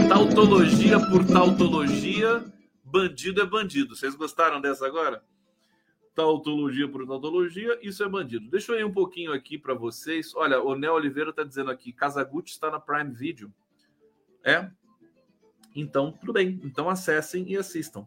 [0.08, 2.44] Tautologia por tautologia
[2.90, 3.94] Bandido é bandido.
[3.94, 5.22] Vocês gostaram dessa agora?
[6.14, 8.50] Tautologia por tautologia, isso é bandido.
[8.50, 10.34] Deixa eu ir um pouquinho aqui para vocês.
[10.34, 13.52] Olha, o Neo Oliveira está dizendo aqui: Casagutti está na Prime Video.
[14.42, 14.70] É?
[15.76, 16.58] Então, tudo bem.
[16.64, 18.06] Então acessem e assistam.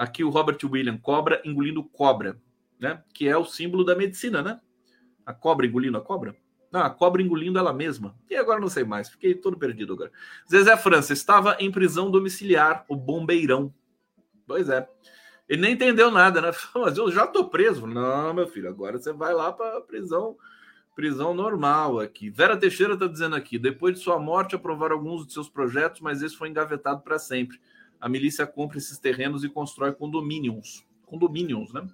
[0.00, 2.40] Aqui o Robert William, cobra engolindo cobra,
[2.78, 3.02] né?
[3.12, 4.58] Que é o símbolo da medicina, né?
[5.26, 6.34] A cobra engolindo a cobra.
[6.72, 8.16] Não, a cobra engolindo ela mesma.
[8.30, 10.10] E agora não sei mais, fiquei todo perdido agora.
[10.50, 13.74] Zezé França estava em prisão domiciliar, o bombeirão.
[14.46, 14.88] Pois é.
[15.46, 16.50] Ele nem entendeu nada, né?
[16.76, 17.86] Mas eu já tô preso.
[17.86, 20.34] Não, meu filho, agora você vai lá para prisão
[20.94, 22.30] prisão normal aqui.
[22.30, 26.22] Vera Teixeira está dizendo aqui: depois de sua morte, aprovaram alguns de seus projetos, mas
[26.22, 27.60] esse foi engavetado para sempre.
[28.00, 30.86] A milícia compra esses terrenos e constrói condomínios.
[31.06, 31.86] Condomínios, né?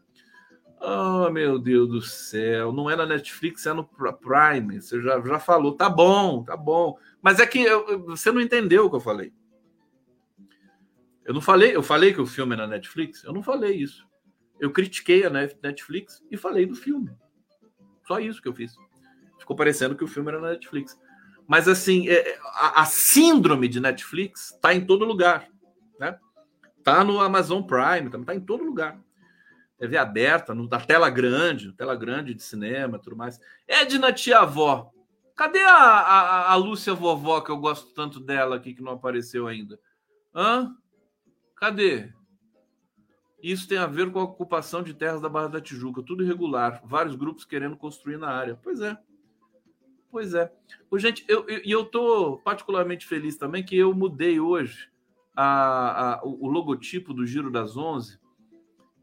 [0.80, 2.72] Oh, meu Deus do céu.
[2.72, 4.80] Não é na Netflix, é no Prime.
[4.80, 5.74] Você já, já falou.
[5.74, 6.98] Tá bom, tá bom.
[7.20, 9.32] Mas é que eu, você não entendeu o que eu falei.
[11.24, 13.24] Eu não falei, eu falei que o filme é na Netflix?
[13.24, 14.06] Eu não falei isso.
[14.60, 17.10] Eu critiquei a Netflix e falei do filme.
[18.06, 18.76] Só isso que eu fiz.
[19.38, 20.96] Ficou parecendo que o filme era na Netflix.
[21.48, 25.48] Mas assim, é, é, a, a síndrome de Netflix está em todo lugar?
[26.86, 28.96] Tá no Amazon Prime, tá, em todo lugar.
[29.76, 33.40] TV aberta, no, da tela grande, tela grande de cinema, tudo mais.
[33.66, 34.92] Edna tia avó.
[35.34, 39.48] Cadê a, a, a Lúcia vovó que eu gosto tanto dela aqui que não apareceu
[39.48, 39.80] ainda?
[40.32, 40.76] Hã?
[41.56, 42.12] Cadê?
[43.42, 46.80] Isso tem a ver com a ocupação de terras da Barra da Tijuca, tudo irregular,
[46.84, 48.60] vários grupos querendo construir na área.
[48.62, 48.96] Pois é.
[50.08, 50.52] Pois é.
[50.88, 54.88] Ô, gente, eu, eu, eu tô particularmente feliz também que eu mudei hoje
[55.36, 58.18] a, a, o logotipo do Giro das Onze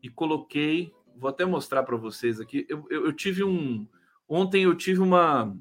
[0.01, 0.91] e coloquei.
[1.15, 2.65] Vou até mostrar para vocês aqui.
[2.67, 3.87] Eu, eu, eu tive um.
[4.27, 5.55] Ontem eu tive uma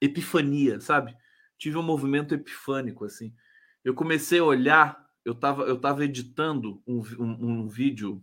[0.00, 1.16] epifania, sabe?
[1.56, 3.34] Tive um movimento epifânico, assim.
[3.82, 8.22] Eu comecei a olhar eu estava eu tava editando um, um, um vídeo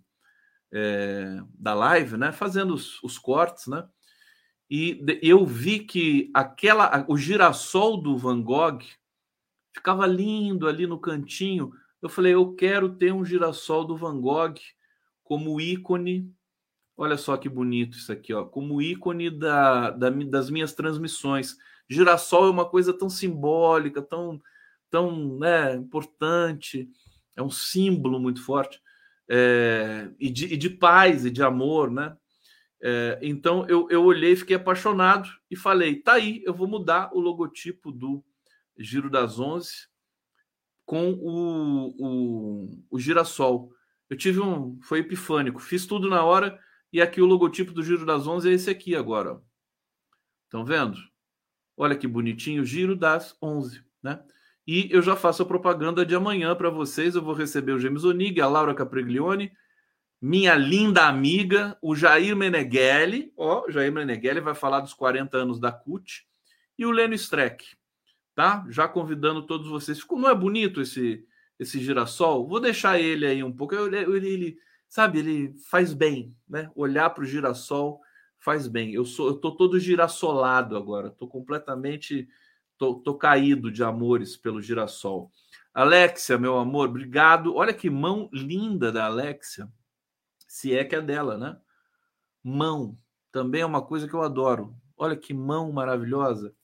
[0.72, 2.32] é, da live, né?
[2.32, 3.88] Fazendo os, os cortes, né?
[4.70, 8.80] E eu vi que aquela o girassol do Van Gogh
[9.74, 11.72] ficava lindo ali no cantinho.
[12.02, 14.56] Eu falei, eu quero ter um girassol do Van Gogh
[15.24, 16.32] como ícone.
[16.98, 21.58] Olha só que bonito isso aqui, ó, como ícone da, da das minhas transmissões.
[21.90, 24.42] Girassol é uma coisa tão simbólica, tão
[24.92, 26.88] tão né, importante,
[27.36, 28.80] é um símbolo muito forte,
[29.28, 32.16] é, e, de, e, de, paz e de amor, né?
[32.84, 37.20] É, então eu, eu olhei, fiquei apaixonado e falei: tá aí, eu vou mudar o
[37.20, 38.24] logotipo do
[38.78, 39.88] Giro das Onze
[40.86, 43.72] com o, o, o girassol.
[44.10, 44.80] Eu tive um.
[44.82, 45.60] Foi epifânico.
[45.60, 46.60] Fiz tudo na hora
[46.92, 49.42] e aqui o logotipo do Giro das Onze é esse aqui agora.
[50.44, 50.98] Estão vendo?
[51.78, 54.22] Olha que bonitinho, Giro das Onze, né?
[54.68, 57.16] E eu já faço a propaganda de amanhã para vocês.
[57.16, 59.52] Eu vou receber o James Onig, a Laura Capriglione,
[60.22, 63.32] minha linda amiga, o Jair Meneghelli.
[63.38, 66.28] Ó, Jair Meneghelli vai falar dos 40 anos da CUT.
[66.78, 67.66] E o Leno Streck,
[68.36, 68.66] tá?
[68.70, 70.00] Já convidando todos vocês.
[70.00, 71.26] Ficou, não é bonito esse
[71.60, 72.48] esse girassol?
[72.48, 73.76] Vou deixar ele aí um pouco.
[73.76, 74.58] Ele, ele, ele
[74.90, 76.72] sabe, ele faz bem, né?
[76.76, 78.02] Olhar para o girassol
[78.40, 78.94] faz bem.
[78.94, 81.12] Eu sou, eu tô todo girassolado agora.
[81.12, 82.28] Tô completamente
[82.82, 85.32] Tô, tô caído de amores pelo girassol.
[85.72, 87.54] Alexia, meu amor, obrigado.
[87.54, 89.72] Olha que mão linda da Alexia.
[90.48, 91.60] Se é que é dela, né?
[92.44, 92.98] Mão.
[93.32, 94.76] Também é uma coisa que eu adoro.
[94.98, 96.56] Olha que mão maravilhosa.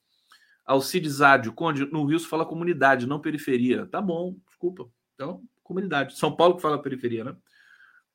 [0.67, 3.85] Alcides Ádio, Conde, no Rio se fala comunidade, não periferia.
[3.85, 4.89] Tá bom, desculpa.
[5.15, 6.17] Então, comunidade.
[6.17, 7.35] São Paulo que fala periferia, né?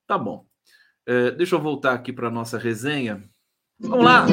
[0.06, 0.46] Tá bom.
[1.06, 3.26] É, deixa eu voltar aqui para nossa resenha.
[3.80, 4.26] Vamos lá!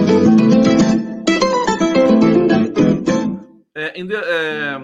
[3.74, 4.78] É, é,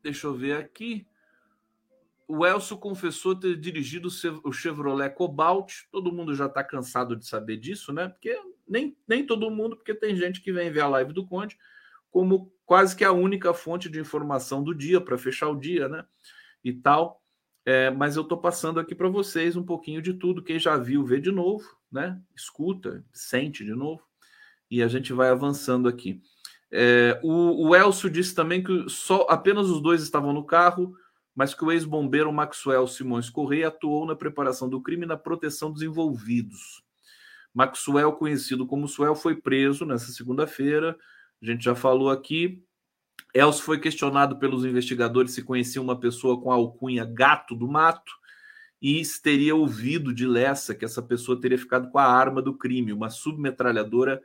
[0.00, 1.04] deixa eu ver aqui.
[2.28, 4.08] O Elcio confessou ter dirigido
[4.44, 5.72] o Chevrolet Cobalt.
[5.90, 8.08] Todo mundo já está cansado de saber disso, né?
[8.08, 11.58] Porque nem, nem todo mundo, porque tem gente que vem ver a live do Conde
[12.10, 16.04] como quase que a única fonte de informação do dia para fechar o dia, né?
[16.62, 17.22] E tal.
[17.64, 20.42] É, mas eu estou passando aqui para vocês um pouquinho de tudo.
[20.42, 22.20] Quem já viu, vê de novo, né?
[22.34, 24.02] Escuta, sente de novo
[24.70, 26.22] e a gente vai avançando aqui.
[26.70, 30.94] É, o, o Elcio disse também que só apenas os dois estavam no carro,
[31.34, 35.72] mas que o ex-bombeiro Maxwell Simões Correia atuou na preparação do crime e na proteção
[35.72, 36.84] dos envolvidos.
[37.54, 40.96] Maxwell, conhecido como Suel, foi preso nessa segunda-feira.
[41.42, 42.62] A gente já falou aqui.
[43.34, 48.12] Elcio foi questionado pelos investigadores se conhecia uma pessoa com a alcunha Gato do Mato
[48.82, 52.92] e teria ouvido de Lessa que essa pessoa teria ficado com a arma do crime,
[52.92, 54.20] uma submetralhadora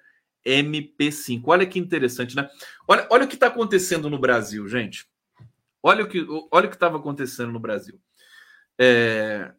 [0.45, 1.43] MP5.
[1.45, 2.49] Olha que interessante, né?
[2.88, 5.07] Olha, olha o que está acontecendo no Brasil, gente.
[5.83, 7.99] Olha o que olha o que estava acontecendo no Brasil.
[8.79, 9.53] É...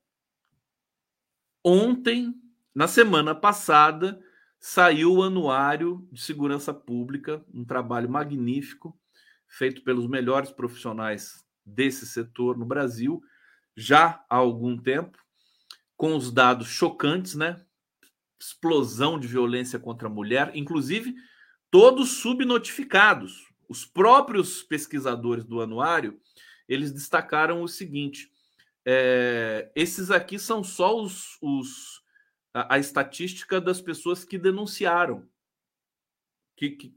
[1.65, 2.35] Ontem,
[2.77, 4.23] na semana passada,
[4.61, 8.95] saiu o Anuário de Segurança Pública, um trabalho magnífico
[9.49, 13.23] feito pelos melhores profissionais desse setor no Brasil,
[13.75, 15.17] já há algum tempo,
[15.97, 17.65] com os dados chocantes, né?
[18.39, 21.15] explosão de violência contra a mulher, inclusive
[21.71, 23.49] todos subnotificados.
[23.71, 26.21] Os próprios pesquisadores do anuário,
[26.69, 28.31] eles destacaram o seguinte:
[28.85, 32.05] é, esses aqui são só os, os
[32.57, 35.29] a, a, estatística das pessoas que denunciaram.
[36.57, 36.95] Que, que,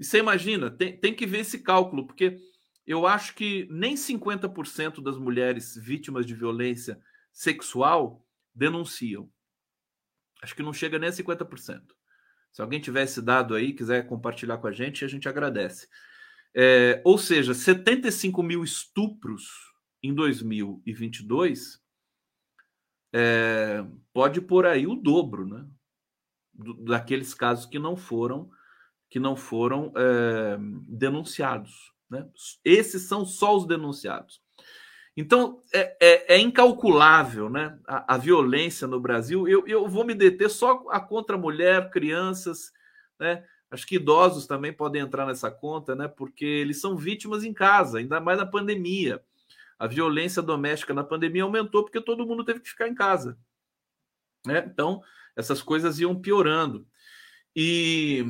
[0.00, 2.38] você imagina, tem, tem que ver esse cálculo, porque
[2.86, 6.98] eu acho que nem 50% das mulheres vítimas de violência
[7.30, 9.30] sexual denunciam.
[10.42, 11.82] Acho que não chega nem a 50%.
[12.50, 15.88] Se alguém tiver esse dado aí, quiser compartilhar com a gente, a gente agradece.
[16.54, 19.44] É, ou seja, 75 mil estupros
[20.02, 21.81] em 2022
[23.12, 25.66] é, pode por aí o dobro, né?
[26.84, 28.50] daqueles casos que não foram
[29.08, 30.56] que não foram é,
[30.88, 31.92] denunciados.
[32.08, 32.26] Né?
[32.64, 34.40] Esses são só os denunciados.
[35.14, 37.78] Então, é, é, é incalculável né?
[37.86, 39.46] A, a, violência no Brasil.
[39.46, 42.72] Eu, eu vou me deter só a contra mulher, crianças,
[43.20, 43.44] né?
[43.70, 46.08] Acho que idosos também podem entrar nessa conta, né?
[46.08, 49.22] Porque eles são vítimas em casa, ainda mais na pandemia.
[49.82, 53.36] A violência doméstica na pandemia aumentou porque todo mundo teve que ficar em casa.
[54.46, 54.64] Né?
[54.64, 55.02] Então,
[55.34, 56.86] essas coisas iam piorando.
[57.54, 58.24] E,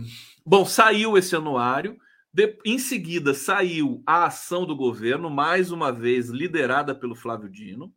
[0.47, 1.99] bom, saiu esse anuário.
[2.33, 7.95] De, em seguida, saiu a ação do governo, mais uma vez liderada pelo Flávio Dino,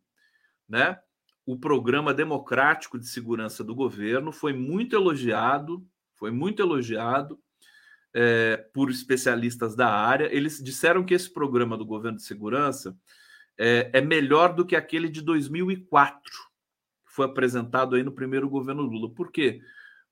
[0.68, 0.98] né?
[1.46, 5.82] O programa democrático de segurança do governo foi muito elogiado,
[6.14, 7.40] foi muito elogiado
[8.12, 10.28] é, por especialistas da área.
[10.30, 12.94] Eles disseram que esse programa do governo de segurança
[13.58, 16.20] é, é melhor do que aquele de 2004,
[17.06, 19.12] que foi apresentado aí no primeiro governo Lula.
[19.14, 19.60] Por quê?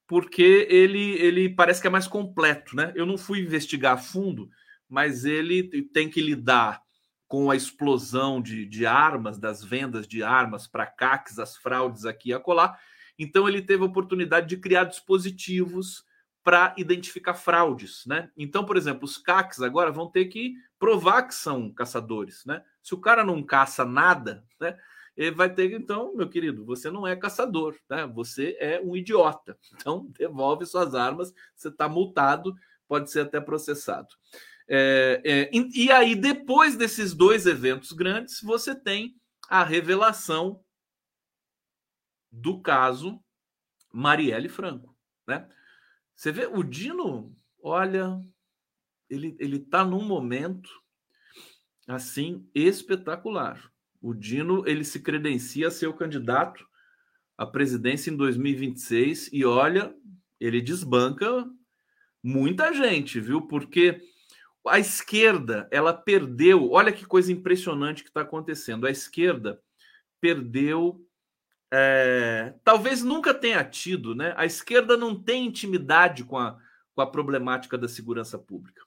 [0.07, 2.93] porque ele, ele parece que é mais completo, né?
[2.95, 4.51] Eu não fui investigar a fundo,
[4.89, 6.83] mas ele tem que lidar
[7.27, 12.31] com a explosão de, de armas, das vendas de armas para CACs, as fraudes aqui
[12.31, 12.79] e acolá.
[13.19, 16.05] Então ele teve a oportunidade de criar dispositivos
[16.45, 18.31] para identificar fraudes, né?
[18.37, 22.63] Então, por exemplo, os CACs agora vão ter que provar que são caçadores, né?
[22.83, 24.79] Se o cara não caça nada, né?
[25.17, 28.07] ele vai ter que, então, meu querido, você não é caçador, né?
[28.09, 29.57] Você é um idiota.
[29.75, 32.55] Então, devolve suas armas, você está multado,
[32.87, 34.09] pode ser até processado.
[34.69, 39.15] É, é, e aí, depois desses dois eventos grandes, você tem
[39.49, 40.63] a revelação
[42.31, 43.23] do caso
[43.93, 44.95] Marielle Franco,
[45.27, 45.49] né?
[46.17, 48.21] Você vê o Dino, olha,
[49.09, 50.71] ele ele tá num momento
[51.87, 53.71] assim espetacular.
[54.01, 56.67] O Dino, ele se credencia a ser o candidato
[57.37, 59.95] à presidência em 2026 e olha,
[60.39, 61.47] ele desbanca
[62.23, 63.43] muita gente, viu?
[63.43, 64.01] Porque
[64.67, 66.71] a esquerda, ela perdeu.
[66.71, 68.87] Olha que coisa impressionante que está acontecendo.
[68.87, 69.61] A esquerda
[70.21, 71.04] perdeu.
[71.77, 74.33] É, talvez nunca tenha tido, né?
[74.37, 76.57] A esquerda não tem intimidade com a,
[76.95, 78.81] com a problemática da segurança pública.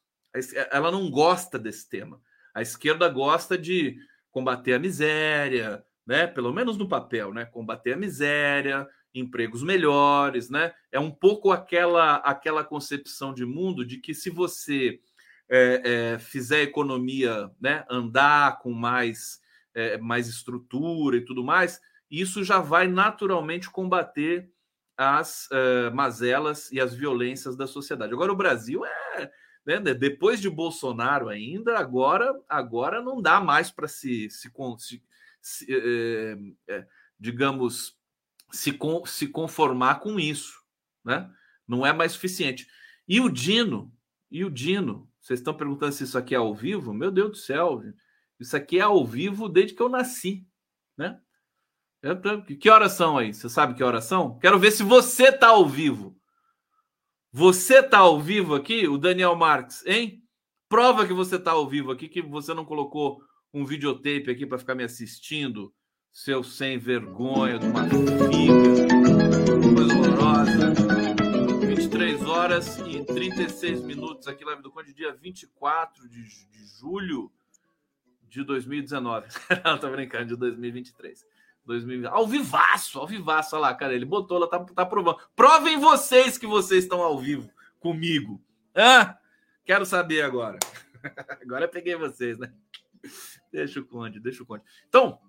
[0.71, 2.21] Ela não gosta desse tema.
[2.55, 3.97] A esquerda gosta de
[4.31, 6.27] combater a miséria, né?
[6.27, 7.43] Pelo menos no papel, né?
[7.43, 10.73] Combater a miséria, empregos melhores, né?
[10.89, 15.01] É um pouco aquela aquela concepção de mundo de que se você
[15.49, 15.81] é,
[16.13, 19.41] é, fizer a economia né, andar com mais,
[19.73, 24.51] é, mais estrutura e tudo mais, isso já vai naturalmente combater
[24.97, 28.13] as uh, mazelas e as violências da sociedade.
[28.13, 29.31] Agora, o Brasil é.
[29.65, 35.03] Né, depois de Bolsonaro ainda, agora, agora não dá mais para se, se, se,
[35.41, 36.37] se é,
[36.69, 36.87] é,
[37.19, 37.99] digamos,
[38.49, 40.63] se, com, se conformar com isso.
[41.03, 41.29] Né?
[41.67, 42.65] Não é mais suficiente.
[43.05, 43.93] E o Dino,
[44.31, 46.93] e o Dino, vocês estão perguntando se isso aqui é ao vivo?
[46.93, 47.83] Meu Deus do céu,
[48.39, 50.47] isso aqui é ao vivo desde que eu nasci,
[50.97, 51.19] né?
[52.59, 53.33] Que horas são aí?
[53.33, 54.37] Você sabe que horas são?
[54.39, 56.15] Quero ver se você está ao vivo.
[57.31, 60.23] Você está ao vivo aqui, o Daniel Marques, hein?
[60.69, 63.21] Prova que você está ao vivo aqui, que você não colocou
[63.53, 65.73] um videotape aqui para ficar me assistindo,
[66.11, 67.87] seu sem vergonha de uma
[69.75, 70.73] coisa horrorosa.
[71.65, 77.31] 23 horas e 36 minutos aqui, Live do Conde, dia 24 de, de julho
[78.23, 79.27] de 2019.
[79.63, 81.25] Não, tô brincando, de 2023.
[81.67, 82.09] 2020.
[82.09, 85.19] Ao vivaço, ao vivaço, olha lá, cara, ele botou, ela tá, tá provando.
[85.35, 88.43] Provem vocês que vocês estão ao vivo comigo.
[88.73, 89.17] Ah,
[89.63, 90.57] quero saber agora.
[91.41, 92.51] agora eu peguei vocês, né?
[93.51, 94.63] Deixa o Conde, deixa o Conde.
[94.87, 95.19] Então,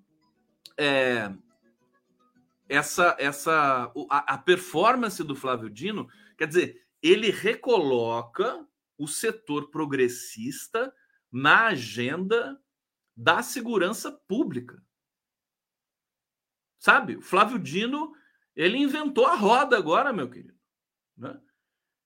[0.76, 1.30] é,
[2.66, 6.08] essa, essa a, a performance do Flávio Dino
[6.38, 8.64] Quer dizer, ele recoloca
[8.96, 10.94] o setor progressista
[11.30, 12.58] na agenda
[13.14, 14.80] da segurança pública.
[16.88, 17.16] Sabe?
[17.16, 18.14] O Flávio Dino,
[18.56, 20.54] ele inventou a roda agora, meu querido.
[21.14, 21.38] Né?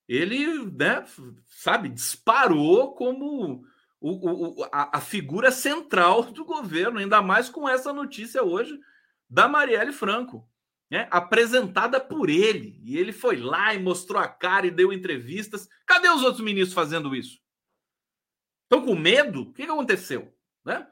[0.09, 1.05] Ele, né,
[1.47, 3.65] sabe, disparou como
[4.01, 8.77] o, o, a, a figura central do governo, ainda mais com essa notícia hoje
[9.31, 10.51] da Marielle Franco
[10.91, 12.81] né, apresentada por ele.
[12.83, 15.69] E ele foi lá e mostrou a cara e deu entrevistas.
[15.87, 17.39] Cadê os outros ministros fazendo isso?
[18.65, 19.43] Estão com medo?
[19.43, 20.37] O que, aconteceu?
[20.65, 20.85] Né?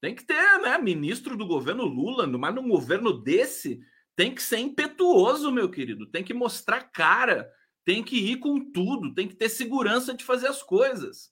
[0.00, 3.80] Tem que ter né, ministro do governo Lula, mas num governo desse
[4.14, 6.06] tem que ser impetuoso, meu querido.
[6.06, 7.50] Tem que mostrar cara,
[7.84, 11.30] tem que ir com tudo, tem que ter segurança de fazer as coisas.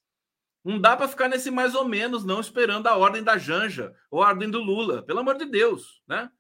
[0.65, 4.23] Não dá para ficar nesse mais ou menos, não esperando a ordem da Janja ou
[4.23, 6.31] a ordem do Lula, pelo amor de Deus, né?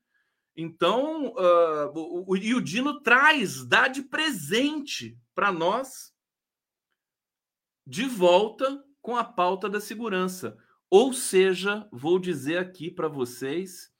[0.56, 6.14] Então, uh, o, o, e o Dino traz, dá de presente para nós,
[7.86, 10.56] de volta com a pauta da segurança.
[10.96, 13.90] Ou seja, vou dizer aqui para vocês,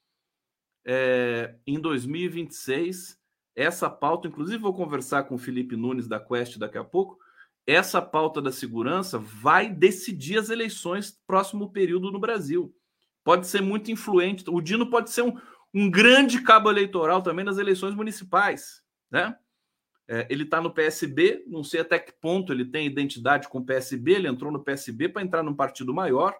[0.86, 3.18] é, em 2026,
[3.56, 7.18] essa pauta, inclusive vou conversar com o Felipe Nunes da Quest daqui a pouco,
[7.66, 12.72] essa pauta da segurança vai decidir as eleições próximo período no Brasil.
[13.24, 14.44] Pode ser muito influente.
[14.48, 15.36] O Dino pode ser um,
[15.74, 19.36] um grande cabo eleitoral também nas eleições municipais, né?
[20.06, 23.66] É, ele está no PSB, não sei até que ponto ele tem identidade com o
[23.66, 26.32] PSB, ele entrou no PSB para entrar num partido maior.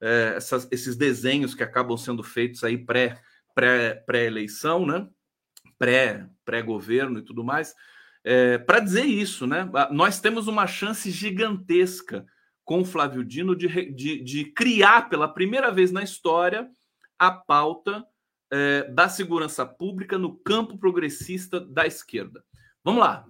[0.00, 3.18] É, essas, esses desenhos que acabam sendo feitos aí pré,
[3.54, 5.08] pré, pré-eleição, né?
[5.78, 7.74] Pré, pré-governo e tudo mais,
[8.24, 9.70] é, para dizer isso, né?
[9.90, 12.26] Nós temos uma chance gigantesca
[12.64, 16.68] com o Flávio Dino de, de, de criar pela primeira vez na história
[17.18, 18.04] a pauta
[18.52, 22.42] é, da segurança pública no campo progressista da esquerda.
[22.84, 23.26] Vamos lá.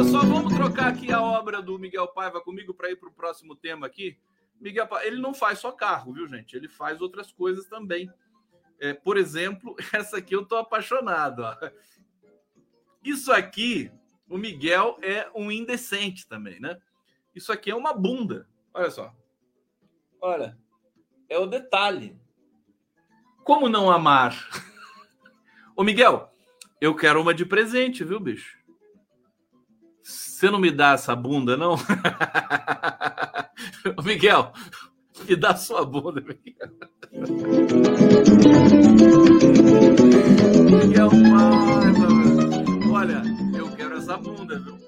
[0.00, 3.12] Então, Girassol, vamos trocar aqui a obra do Miguel Paiva comigo para ir para o
[3.12, 4.18] próximo tema aqui.
[4.58, 6.56] Miguel Paiva, ele não faz só carro, viu, gente?
[6.56, 8.10] Ele faz outras coisas também.
[8.78, 11.42] É, por exemplo, essa aqui eu tô apaixonado.
[11.42, 11.70] Ó.
[13.04, 13.92] Isso aqui,
[14.26, 16.80] o Miguel é um indecente também, né?
[17.34, 18.48] Isso aqui é uma bunda.
[18.72, 19.14] Olha só.
[20.18, 20.56] Olha,
[21.28, 22.18] é o detalhe.
[23.44, 24.48] Como não amar?
[25.76, 26.32] Ô, Miguel,
[26.80, 28.59] eu quero uma de presente, viu, bicho?
[30.10, 31.76] Você não me dá essa bunda, não?
[34.02, 34.52] Miguel,
[35.28, 36.70] me dá sua bunda, Miguel.
[40.82, 41.10] Miguel
[42.92, 43.22] olha,
[43.56, 44.78] eu quero essa bunda, viu?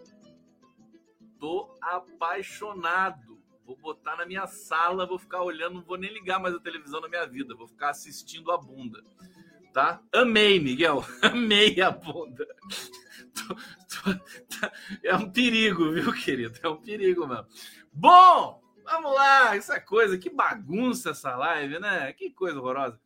[1.39, 3.39] Tô apaixonado.
[3.65, 7.01] Vou botar na minha sala, vou ficar olhando, não vou nem ligar mais a televisão
[7.01, 9.03] na minha vida, vou ficar assistindo a bunda.
[9.73, 10.01] Tá?
[10.13, 11.05] Amei, Miguel.
[11.23, 12.47] Amei a bunda.
[15.03, 16.59] É um perigo, viu, querido?
[16.63, 17.47] É um perigo, mano.
[17.93, 19.57] Bom, vamos lá.
[19.57, 22.13] Essa coisa, que bagunça essa live, né?
[22.13, 23.01] Que coisa horrorosa.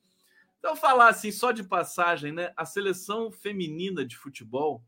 [0.58, 2.52] Então, falar assim, só de passagem, né?
[2.56, 4.84] A seleção feminina de futebol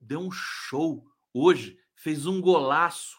[0.00, 1.04] deu um show
[1.34, 3.18] hoje, fez um golaço.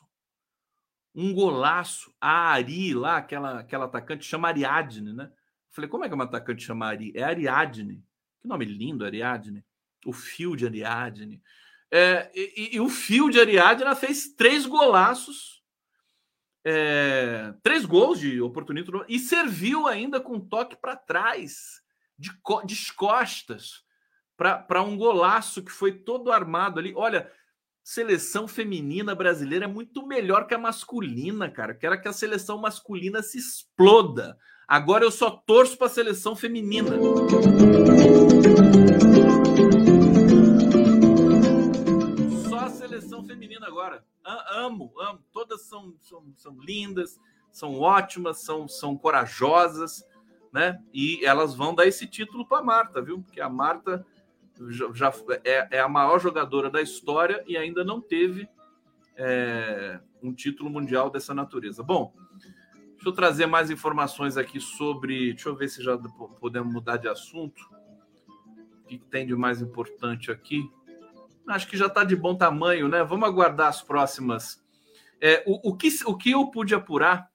[1.14, 2.14] Um golaço.
[2.20, 5.32] A Ari lá, aquela, aquela atacante, chama Ariadne, né?
[5.70, 7.14] Falei, como é que uma atacante chama Ari?
[7.16, 8.04] É Ariadne.
[8.42, 9.64] Que nome lindo, Ariadne.
[10.06, 11.42] O fio de Ariadne.
[11.92, 15.62] É, e, e, o fio de Ariadne fez três golaços,
[16.64, 21.82] é, três gols de oportunidade e serviu ainda com toque para trás,
[22.18, 22.32] de,
[22.66, 23.84] de costas,
[24.38, 26.94] para um golaço que foi todo armado ali.
[26.96, 27.30] Olha,
[27.84, 31.74] seleção feminina brasileira é muito melhor que a masculina, cara.
[31.74, 34.38] Quero que a seleção masculina se exploda.
[34.68, 36.92] Agora eu só torço para a seleção feminina.
[43.24, 44.06] Feminina agora.
[44.24, 45.20] Amo, amo.
[45.32, 47.20] Todas são, são, são lindas,
[47.52, 50.06] são ótimas, são, são corajosas,
[50.52, 50.82] né?
[50.94, 53.22] E elas vão dar esse título para Marta, viu?
[53.22, 54.06] Porque a Marta
[54.70, 55.14] já, já
[55.44, 58.48] é, é, a maior jogadora da história e ainda não teve
[59.16, 61.82] é, um título mundial dessa natureza.
[61.82, 62.14] Bom,
[63.02, 65.34] Deixa eu trazer mais informações aqui sobre.
[65.34, 65.98] Deixa eu ver se já
[66.40, 67.68] podemos mudar de assunto.
[68.84, 70.72] O que tem de mais importante aqui?
[71.56, 73.04] Acho que já está de bom tamanho, né?
[73.04, 74.64] Vamos aguardar as próximas.
[75.20, 77.30] É, o, o, que, o que eu pude apurar,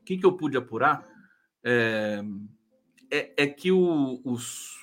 [0.00, 1.06] o que, que eu pude apurar
[1.64, 2.22] é,
[3.10, 4.76] é, é que o, os,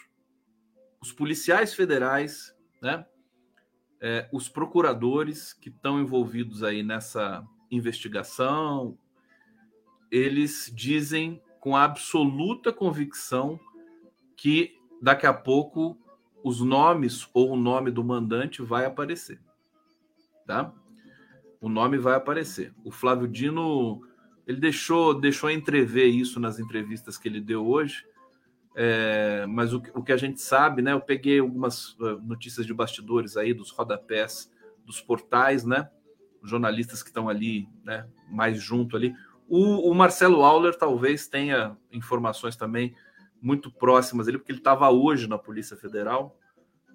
[1.01, 3.05] os policiais federais, né?
[4.03, 8.97] É, os procuradores que estão envolvidos aí nessa investigação,
[10.09, 13.59] eles dizem com absoluta convicção
[14.35, 16.00] que daqui a pouco
[16.43, 19.39] os nomes ou o nome do mandante vai aparecer.
[20.45, 20.73] Tá?
[21.59, 22.73] O nome vai aparecer.
[22.83, 24.01] O Flávio Dino
[24.47, 28.05] ele deixou deixou entrever isso nas entrevistas que ele deu hoje.
[28.75, 30.93] É, mas o, o, que a gente sabe, né?
[30.93, 34.49] Eu peguei algumas uh, notícias de bastidores aí dos rodapés
[34.85, 35.89] dos portais, né?
[36.43, 38.07] Jornalistas que estão ali, né?
[38.29, 39.13] Mais junto ali.
[39.47, 42.95] O, o Marcelo Auler talvez tenha informações também
[43.41, 46.37] muito próximas ali, porque ele estava hoje na Polícia Federal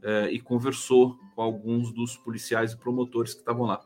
[0.03, 3.81] é, e conversou com alguns dos policiais e promotores que estavam lá.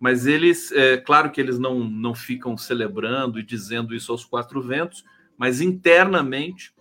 [0.00, 4.60] Mas eles, é claro que eles não, não ficam celebrando e dizendo isso aos quatro
[4.60, 5.04] ventos,
[5.38, 6.74] mas internamente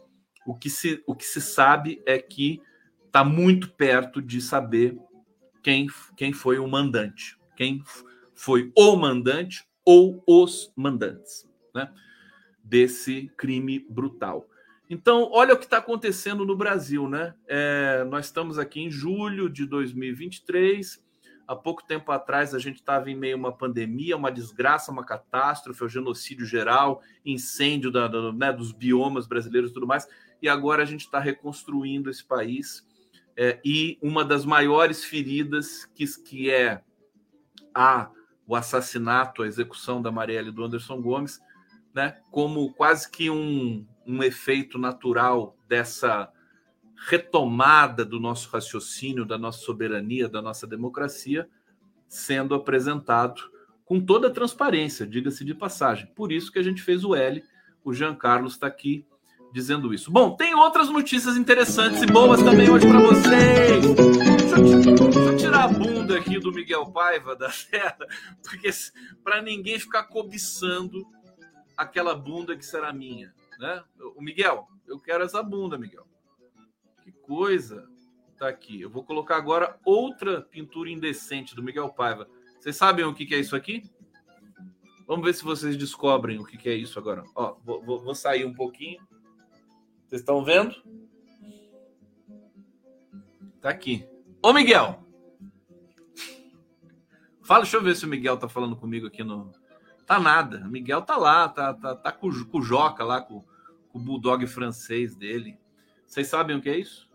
[0.46, 2.60] o que se, o que se sabe é que
[3.06, 4.98] está muito perto de saber
[5.62, 7.84] quem, quem foi o mandante, quem
[8.34, 11.92] foi o mandante ou os mandantes né,
[12.64, 14.50] desse crime brutal.
[14.94, 17.34] Então, olha o que está acontecendo no Brasil, né?
[17.48, 21.02] É, nós estamos aqui em julho de 2023.
[21.48, 25.06] Há pouco tempo atrás a gente estava em meio a uma pandemia, uma desgraça, uma
[25.06, 30.06] catástrofe, o genocídio geral, incêndio da, né, dos biomas brasileiros e tudo mais.
[30.42, 32.86] E agora a gente está reconstruindo esse país.
[33.38, 36.84] É, e uma das maiores feridas que, que é
[37.74, 38.12] a
[38.46, 41.40] o assassinato, a execução da Marielle do Anderson Gomes,
[41.94, 46.32] né, como quase que um, um efeito natural dessa
[47.08, 51.50] retomada do nosso raciocínio, da nossa soberania, da nossa democracia,
[52.08, 53.42] sendo apresentado
[53.86, 56.08] com toda a transparência, diga-se de passagem.
[56.16, 57.44] Por isso que a gente fez o L,
[57.84, 59.06] o Jean Carlos está aqui
[59.52, 60.12] dizendo isso.
[60.12, 63.86] Bom, tem outras notícias interessantes e boas também hoje para vocês.
[63.86, 67.98] Deixa eu, deixa eu, tirar a bunda aqui do Miguel Paiva da Serra,
[68.44, 68.70] porque
[69.24, 71.06] para ninguém ficar cobiçando
[71.76, 73.84] aquela bunda que será minha, né?
[74.16, 76.08] O Miguel, eu quero essa bunda, Miguel.
[77.04, 77.88] Que coisa.
[78.38, 78.82] Tá aqui.
[78.82, 82.28] Eu vou colocar agora outra pintura indecente do Miguel Paiva.
[82.60, 83.84] Vocês sabem o que, que é isso aqui?
[85.06, 87.24] Vamos ver se vocês descobrem o que, que é isso agora.
[87.36, 89.00] Ó, vou, vou, sair um pouquinho.
[90.08, 90.76] Vocês estão vendo?
[93.62, 94.08] Tá aqui.
[94.42, 95.06] Ô, Miguel!
[97.44, 99.52] Fala, deixa eu ver se o Miguel tá falando comigo aqui no.
[100.08, 100.68] Tá nada.
[100.68, 103.44] Miguel tá lá, tá, tá, tá com, o Joca lá, com
[103.94, 105.58] o bulldog francês dele.
[106.06, 107.10] Vocês sabem o que é isso?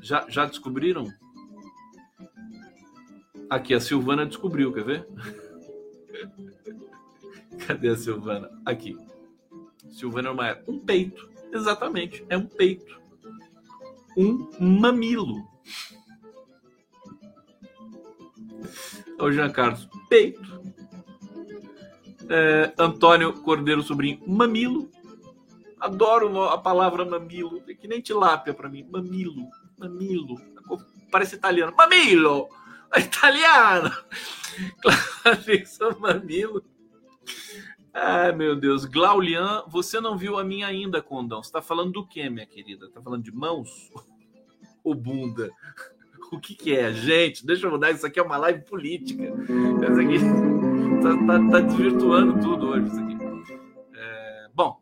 [0.00, 1.12] Já, já descobriram?
[3.50, 5.08] Aqui a Silvana descobriu, quer ver?
[7.66, 8.48] Cadê a Silvana?
[8.64, 8.96] Aqui.
[9.90, 10.62] Silvana Maia.
[10.68, 11.28] Um peito.
[11.52, 12.24] Exatamente.
[12.28, 13.00] É um peito.
[14.16, 15.48] Um mamilo.
[19.18, 19.88] O Jean Carlos.
[20.08, 20.57] Peito.
[22.28, 24.20] É, Antônio Cordeiro Sobrinho.
[24.26, 24.90] Mamilo.
[25.80, 27.62] Adoro a palavra mamilo.
[27.68, 28.86] É que nem tilápia para mim.
[28.90, 29.48] Mamilo.
[29.78, 30.40] Mamilo.
[31.10, 31.72] Parece italiano.
[31.76, 32.48] Mamilo.
[32.94, 33.90] É italiano.
[35.22, 36.64] Clarissa Mamilo.
[37.94, 38.84] Ai, meu Deus.
[38.84, 41.42] Glaulian, você não viu a minha ainda, Condão.
[41.42, 42.88] Você tá falando do quê, minha querida?
[42.90, 43.90] Tá falando de mãos?
[44.84, 45.50] Ou bunda?
[46.30, 46.92] O que que é?
[46.92, 47.90] Gente, deixa eu mudar.
[47.90, 49.22] Isso aqui é uma live política.
[49.24, 50.67] Isso aqui
[51.00, 52.86] tá, tá, tá desvirtuando tudo hoje.
[52.86, 53.16] Isso aqui.
[53.94, 54.80] É, bom,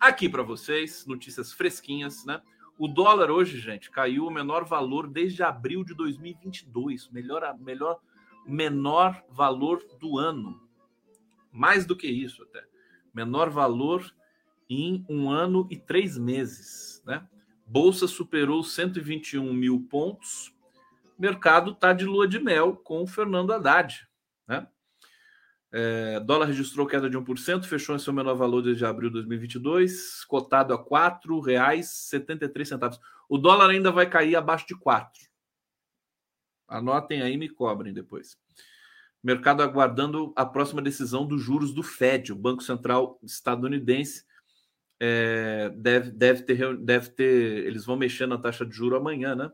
[0.00, 2.40] aqui para vocês, notícias fresquinhas, né?
[2.78, 7.08] O dólar hoje, gente, caiu o menor valor desde abril de 2022.
[7.10, 7.98] Melhor, melhor,
[8.46, 10.60] menor valor do ano.
[11.50, 12.64] Mais do que isso, até.
[13.14, 14.14] Menor valor
[14.68, 17.26] em um ano e três meses, né?
[17.66, 20.54] Bolsa superou 121 mil pontos.
[21.18, 24.06] Mercado está de lua de mel com o Fernando Haddad?
[25.78, 30.24] É, dólar registrou queda de 1%, fechou em seu menor valor desde abril de 2022,
[30.24, 32.98] cotado a R$ 4,73.
[33.28, 35.12] O dólar ainda vai cair abaixo de 4.
[36.66, 38.38] Anotem aí e me cobrem depois.
[39.22, 44.24] Mercado aguardando a próxima decisão dos juros do Fed, o Banco Central estadunidense.
[44.98, 47.66] É, deve, deve, ter, deve ter.
[47.66, 49.52] Eles vão mexer na taxa de juro amanhã, né?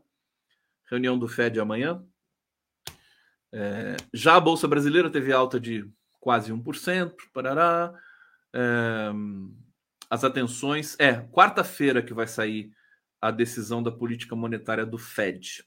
[0.89, 2.01] Reunião do Fed amanhã.
[3.51, 5.85] É, já a Bolsa Brasileira teve alta de
[6.23, 7.13] quase 1%.
[7.33, 7.93] Parará.
[8.53, 9.11] É,
[10.09, 10.95] as atenções.
[10.97, 12.71] É, quarta-feira que vai sair
[13.19, 15.65] a decisão da política monetária do Fed.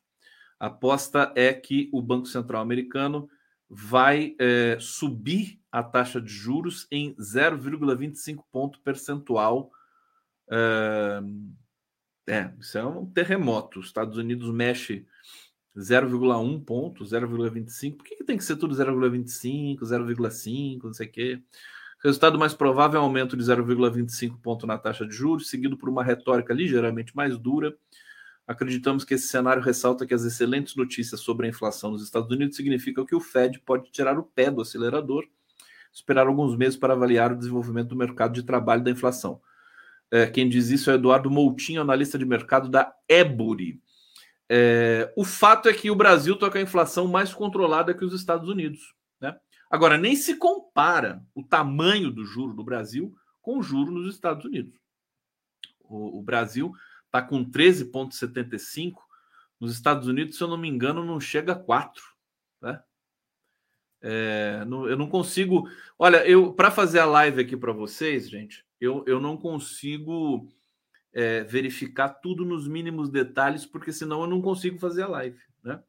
[0.58, 3.28] A aposta é que o Banco Central americano
[3.68, 9.70] vai é, subir a taxa de juros em 0,25 ponto percentual.
[10.50, 11.20] É,
[12.28, 13.80] é, isso é um terremoto.
[13.80, 15.06] Os Estados Unidos mexe
[15.76, 17.96] 0,1 ponto, 0,25.
[17.96, 21.42] Por que, que, tem que ser tudo 0,25, 0,5, não sei o quê?
[22.02, 25.88] Resultado mais provável é um aumento de 0,25 ponto na taxa de juros, seguido por
[25.88, 27.74] uma retórica ligeiramente mais dura.
[28.46, 32.56] Acreditamos que esse cenário ressalta que as excelentes notícias sobre a inflação nos Estados Unidos
[32.56, 35.24] significam que o Fed pode tirar o pé do acelerador,
[35.92, 39.40] esperar alguns meses para avaliar o desenvolvimento do mercado de trabalho da inflação.
[40.10, 43.80] É, quem diz isso é Eduardo Moutinho, analista de mercado da Ebury.
[44.48, 48.12] É, o fato é que o Brasil está com a inflação mais controlada que os
[48.12, 48.94] Estados Unidos.
[49.20, 49.36] Né?
[49.70, 54.44] Agora, nem se compara o tamanho do juro do Brasil com o juro nos Estados
[54.44, 54.74] Unidos.
[55.80, 56.72] O, o Brasil
[57.04, 58.94] está com 13,75.
[59.58, 62.02] Nos Estados Unidos, se eu não me engano, não chega a 4.
[62.60, 62.82] Né?
[64.02, 65.68] É, não, eu não consigo.
[65.98, 70.46] Olha, eu para fazer a live aqui para vocês, gente, eu, eu não consigo
[71.16, 75.82] é, verificar tudo nos mínimos detalhes, porque senão eu não consigo fazer a live, né?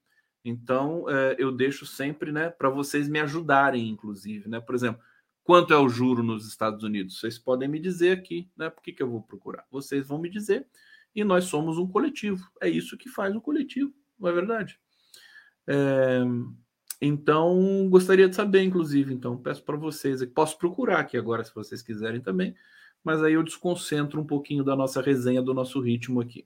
[0.44, 4.62] Então é, eu deixo sempre, né, para vocês me ajudarem, inclusive, né?
[4.62, 5.02] Por exemplo,
[5.44, 7.20] quanto é o juro nos Estados Unidos?
[7.20, 8.70] Vocês podem me dizer aqui, né?
[8.70, 9.66] Por que, que eu vou procurar?
[9.70, 10.66] Vocês vão me dizer,
[11.14, 12.50] e nós somos um coletivo.
[12.62, 14.80] É isso que faz um coletivo, não é verdade?
[15.68, 16.22] É,
[17.02, 21.82] então, gostaria de saber, inclusive, então, peço para vocês, posso procurar aqui agora, se vocês
[21.82, 22.56] quiserem também,
[23.08, 26.46] mas aí eu desconcentro um pouquinho da nossa resenha, do nosso ritmo aqui.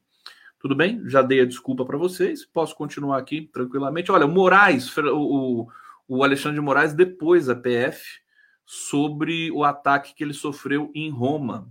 [0.59, 1.01] Tudo bem?
[1.09, 4.11] Já dei a desculpa para vocês, posso continuar aqui tranquilamente.
[4.11, 5.67] Olha, o Moraes, o,
[6.07, 8.21] o Alexandre de Moraes depois a PF
[8.63, 11.67] sobre o ataque que ele sofreu em Roma.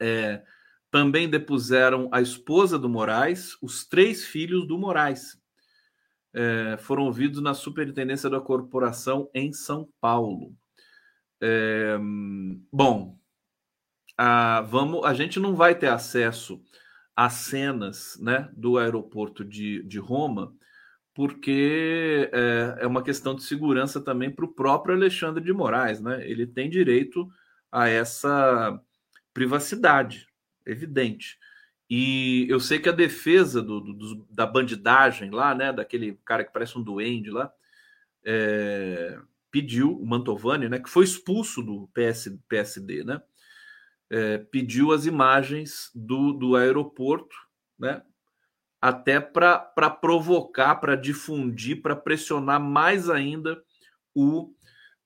[0.00, 0.42] É,
[0.90, 5.40] também depuseram a esposa do Moraes, os três filhos do Moraes.
[6.32, 10.52] É, foram ouvidos na superintendência da corporação em São Paulo.
[11.40, 11.96] É,
[12.72, 13.16] bom,
[14.16, 16.62] a, vamos, a gente não vai ter acesso
[17.16, 20.54] às cenas né, do aeroporto de, de Roma,
[21.14, 26.00] porque é, é uma questão de segurança também para o próprio Alexandre de Moraes.
[26.00, 26.28] Né?
[26.28, 27.30] Ele tem direito
[27.70, 28.80] a essa
[29.32, 30.26] privacidade,
[30.66, 31.38] evidente.
[31.88, 36.52] E eu sei que a defesa do, do, da bandidagem lá, né, daquele cara que
[36.52, 37.52] parece um duende lá,
[38.24, 39.18] é,
[39.50, 43.20] pediu, o Mantovani, né, que foi expulso do PS, PSD, né,
[44.14, 47.34] é, pediu as imagens do, do aeroporto,
[47.76, 48.00] né?
[48.80, 49.58] Até para
[49.90, 53.60] provocar, para difundir, para pressionar mais ainda
[54.14, 54.54] o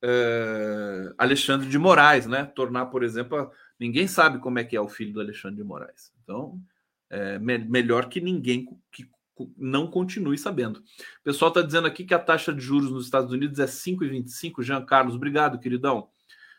[0.03, 2.45] é, Alexandre de Moraes, né?
[2.45, 3.51] Tornar, por exemplo,
[3.81, 6.13] ninguém sabe como é que é o filho do Alexandre de Moraes.
[6.23, 6.61] Então,
[7.09, 9.09] é me, melhor que ninguém que
[9.57, 10.81] não continue sabendo.
[10.81, 14.63] O pessoal está dizendo aqui que a taxa de juros nos Estados Unidos é 5,25.
[14.63, 16.11] Jean Carlos, obrigado, queridão.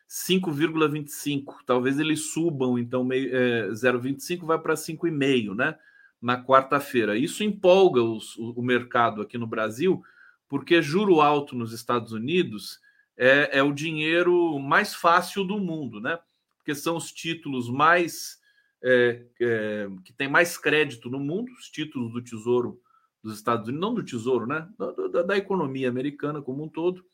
[0.10, 1.58] 5,25.
[1.68, 5.78] Talvez eles subam, então, é, 0,25 vai para 5,5, né?
[6.20, 7.16] Na quarta-feira.
[7.16, 10.04] Isso empolga os, o, mercado aqui no Brasil,
[10.50, 12.80] porque juro alto nos Estados Unidos
[13.16, 16.18] é, é o dinheiro mais fácil do mundo, né?
[16.58, 18.40] Porque são os títulos mais.
[18.82, 22.82] É, é, que tem mais crédito no mundo, os títulos do Tesouro
[23.22, 24.68] dos Estados Unidos, não do Tesouro, né?
[24.78, 27.06] Da, da, da economia americana como um todo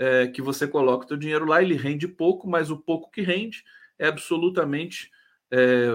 [0.00, 3.20] é, que você coloca o seu dinheiro lá, ele rende pouco, mas o pouco que
[3.20, 3.62] rende
[3.98, 5.10] é absolutamente
[5.50, 5.88] é,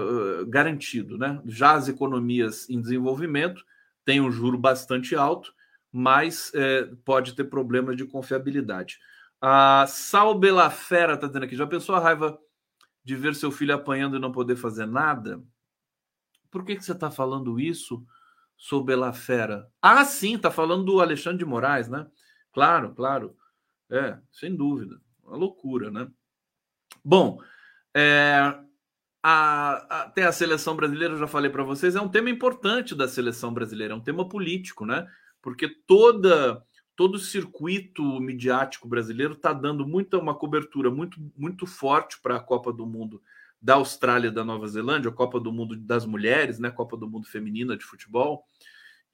[0.46, 1.18] garantido.
[1.18, 1.42] Né?
[1.44, 3.64] Já as economias em desenvolvimento
[4.04, 5.52] têm um juro bastante alto,
[5.90, 9.00] mas é, pode ter problemas de confiabilidade.
[9.40, 12.38] A Sal Belafera está dizendo aqui: já pensou a raiva
[13.02, 15.42] de ver seu filho apanhando e não poder fazer nada?
[16.48, 18.06] Por que, que você está falando isso,
[18.56, 19.68] sou Belafera?
[19.82, 22.06] Ah, sim, está falando do Alexandre de Moraes, né?
[22.52, 23.36] Claro, claro.
[23.90, 25.00] É, sem dúvida.
[25.22, 26.08] Uma loucura, né?
[27.04, 27.40] Bom,
[27.94, 28.54] é,
[29.22, 32.94] a, a, tem a seleção brasileira, eu já falei para vocês, é um tema importante
[32.94, 35.06] da seleção brasileira, é um tema político, né?
[35.42, 36.62] Porque toda
[36.94, 42.40] todo o circuito midiático brasileiro está dando muita uma cobertura muito muito forte para a
[42.40, 43.20] Copa do Mundo
[43.60, 46.70] da Austrália, da Nova Zelândia, a Copa do Mundo das Mulheres, né?
[46.70, 48.44] Copa do Mundo Feminina de futebol.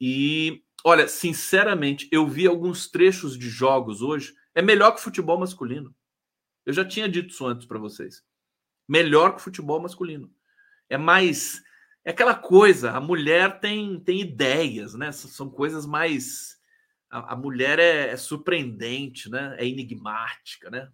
[0.01, 5.39] E olha, sinceramente, eu vi alguns trechos de jogos hoje é melhor que o futebol
[5.39, 5.95] masculino.
[6.65, 8.23] Eu já tinha dito isso antes para vocês.
[8.89, 10.33] Melhor que o futebol masculino.
[10.89, 11.63] É mais.
[12.05, 15.13] É aquela coisa, a mulher tem, tem ideias, né?
[15.13, 16.59] São coisas mais.
[17.11, 19.57] A, a mulher é, é, surpreendente, né?
[19.59, 20.91] É enigmática, né?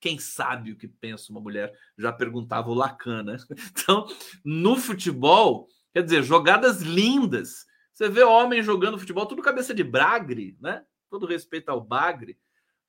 [0.00, 1.72] Quem sabe o que pensa uma mulher?
[1.96, 3.36] Já perguntava o Lacan, né?
[3.70, 4.06] Então,
[4.44, 7.66] no futebol, quer dizer, jogadas lindas.
[7.92, 10.84] Você vê homem jogando futebol, tudo cabeça de bragre, né?
[11.10, 12.38] Todo respeito ao bagre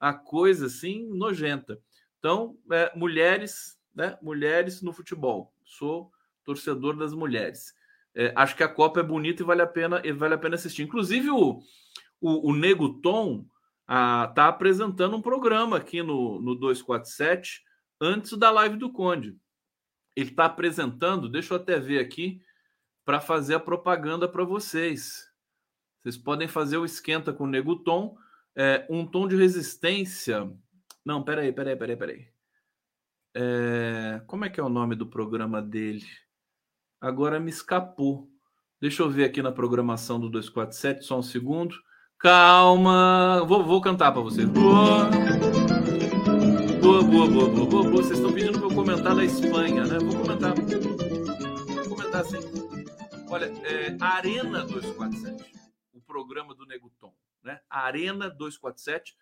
[0.02, 1.80] a coisa assim nojenta.
[2.18, 4.18] Então, é, mulheres, né?
[4.22, 5.54] Mulheres no futebol.
[5.64, 6.12] Sou
[6.44, 7.76] torcedor das mulheres.
[8.16, 10.56] É, acho que a Copa é bonita e vale a pena, e vale a pena
[10.56, 10.82] assistir.
[10.82, 11.62] Inclusive, o,
[12.20, 13.46] o, o Nego Tom
[13.84, 17.62] está apresentando um programa aqui no, no 247
[18.00, 19.38] antes da live do Conde.
[20.16, 22.42] Ele está apresentando, deixa eu até ver aqui,
[23.06, 25.30] para fazer a propaganda para vocês.
[26.02, 28.18] Vocês podem fazer o esquenta com o Nego Tom
[28.56, 30.52] é, um tom de resistência.
[31.06, 32.28] Não, peraí, peraí, peraí, peraí.
[33.34, 36.06] É, como é que é o nome do programa dele?
[37.00, 38.30] Agora me escapou.
[38.80, 41.76] Deixa eu ver aqui na programação do 247, só um segundo.
[42.18, 44.48] Calma, vou, vou cantar para vocês.
[44.48, 45.10] Boa.
[46.82, 47.92] Boa, boa, boa, boa, boa, boa.
[47.92, 49.98] Vocês estão pedindo para eu comentar da Espanha, né?
[50.00, 50.54] Vou comentar.
[50.56, 52.38] Vou comentar assim.
[53.30, 55.52] Olha, é, Arena 247,
[55.94, 57.60] o programa do Neguton né?
[57.70, 59.16] Arena 247,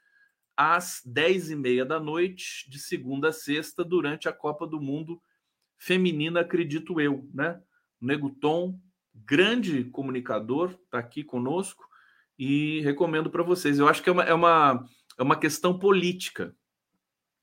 [0.56, 5.22] às 10h30 da noite, de segunda a sexta, durante a Copa do Mundo
[5.78, 7.62] Feminina, acredito eu, né?
[8.02, 8.80] Nego Tom,
[9.14, 11.88] grande comunicador, está aqui conosco
[12.38, 13.80] e recomendo para vocês.
[13.80, 14.86] Eu acho que é uma, é, uma,
[15.18, 16.56] é uma questão política.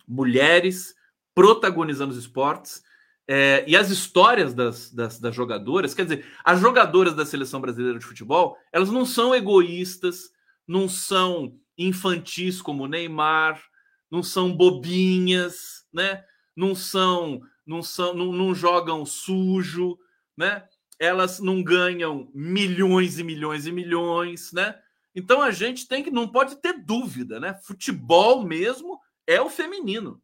[0.07, 0.95] Mulheres
[1.35, 2.83] protagonizando os esportes
[3.29, 7.99] é, e as histórias das, das, das, jogadoras, quer dizer, as jogadoras da seleção brasileira
[7.99, 10.31] de futebol, elas não são egoístas,
[10.67, 13.63] não são infantis como Neymar,
[14.11, 16.25] não são bobinhas, né?
[16.55, 19.99] Não são, não são, não, não jogam sujo,
[20.37, 20.67] né?
[20.99, 24.79] Elas não ganham milhões e milhões e milhões, né?
[25.15, 27.55] Então a gente tem que não pode ter dúvida, né?
[27.63, 30.23] Futebol mesmo é o feminino.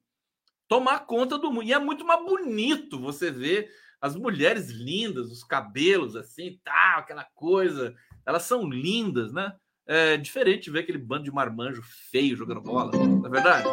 [0.69, 1.65] Tomar conta do mundo.
[1.65, 3.71] E é muito mais bonito você ver
[4.01, 7.95] as mulheres lindas, os cabelos assim, tal, aquela coisa.
[8.25, 9.53] Elas são lindas, né?
[9.87, 13.69] É diferente ver aquele bando de marmanjo feio jogando bola, não é verdade?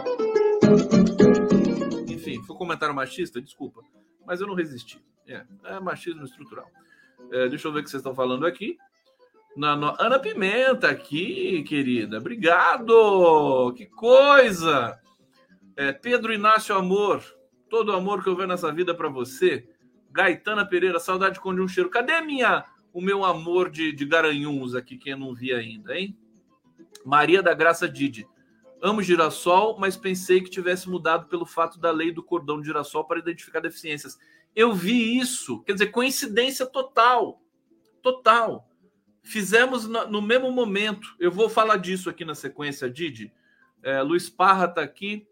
[2.07, 3.81] Enfim, foi um comentário machista, desculpa,
[4.25, 5.03] mas eu não resisti.
[5.27, 6.67] É, é machismo estrutural.
[7.31, 8.77] É, deixa eu ver o que vocês estão falando aqui.
[9.55, 9.73] Na.
[9.99, 12.17] Ana Pimenta aqui, querida.
[12.17, 13.73] Obrigado!
[13.75, 14.99] Que coisa!
[15.75, 17.23] É, Pedro Inácio Amor,
[17.69, 19.67] todo o amor que eu vejo nessa vida para você.
[20.11, 21.89] Gaetana Pereira, saudade com um cheiro.
[21.89, 26.17] Cadê minha o meu amor de, de Garanhuns aqui, quem não vi ainda, hein?
[27.05, 28.27] Maria da Graça Didi.
[28.81, 33.03] Amo girassol, mas pensei que tivesse mudado pelo fato da lei do cordão de girassol
[33.03, 34.17] para identificar deficiências.
[34.55, 37.41] Eu vi isso, quer dizer, coincidência total.
[38.01, 38.67] Total.
[39.21, 41.15] Fizemos no mesmo momento.
[41.19, 43.33] Eu vou falar disso aqui na sequência, Didi.
[43.83, 45.27] É, Luiz Parra está aqui.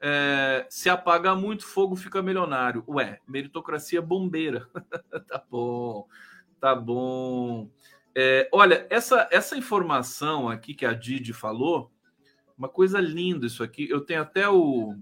[0.00, 2.84] É, se apagar muito fogo, fica milionário.
[2.86, 4.68] Ué, meritocracia bombeira.
[5.28, 6.06] tá bom.
[6.62, 7.68] Tá bom.
[8.14, 11.90] É, olha, essa, essa informação aqui que a Didi falou,
[12.56, 13.90] uma coisa linda isso aqui.
[13.90, 14.94] Eu tenho até o,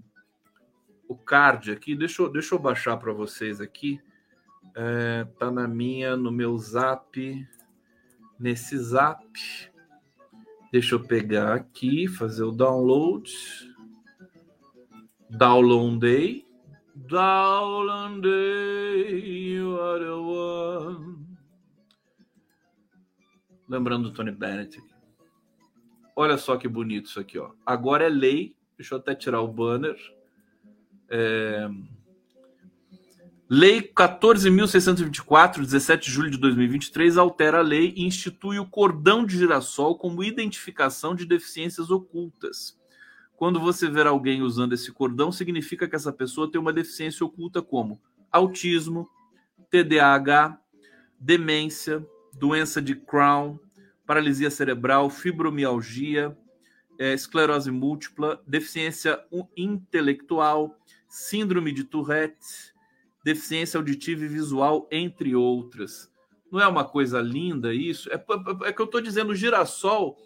[1.07, 1.95] o card aqui.
[1.95, 4.01] Deixa eu, deixa eu baixar para vocês aqui.
[4.75, 7.47] É, tá na minha, no meu zap.
[8.39, 9.23] Nesse zap.
[10.71, 13.31] Deixa eu pegar aqui, fazer o download.
[15.29, 16.43] Downloadei.
[16.95, 18.01] Downloadei.
[19.79, 21.20] Are the one.
[23.71, 24.93] Lembrando do Tony Bennett aqui.
[26.13, 27.51] Olha só que bonito isso aqui, ó.
[27.65, 28.53] Agora é lei.
[28.77, 29.95] Deixa eu até tirar o banner.
[31.07, 31.69] É...
[33.49, 39.37] Lei 14.624, 17 de julho de 2023, altera a lei e institui o cordão de
[39.37, 42.77] girassol como identificação de deficiências ocultas.
[43.37, 47.61] Quando você ver alguém usando esse cordão, significa que essa pessoa tem uma deficiência oculta
[47.61, 49.09] como autismo,
[49.69, 50.59] TDAH,
[51.17, 52.05] demência,
[52.41, 53.59] doença de Crohn,
[54.03, 56.35] paralisia cerebral, fibromialgia,
[56.97, 59.23] é, esclerose múltipla, deficiência
[59.55, 60.75] intelectual,
[61.07, 62.73] síndrome de Tourette,
[63.23, 66.11] deficiência auditiva e visual, entre outras.
[66.51, 68.11] Não é uma coisa linda isso?
[68.11, 70.17] É, é, é que eu estou dizendo, o girassol,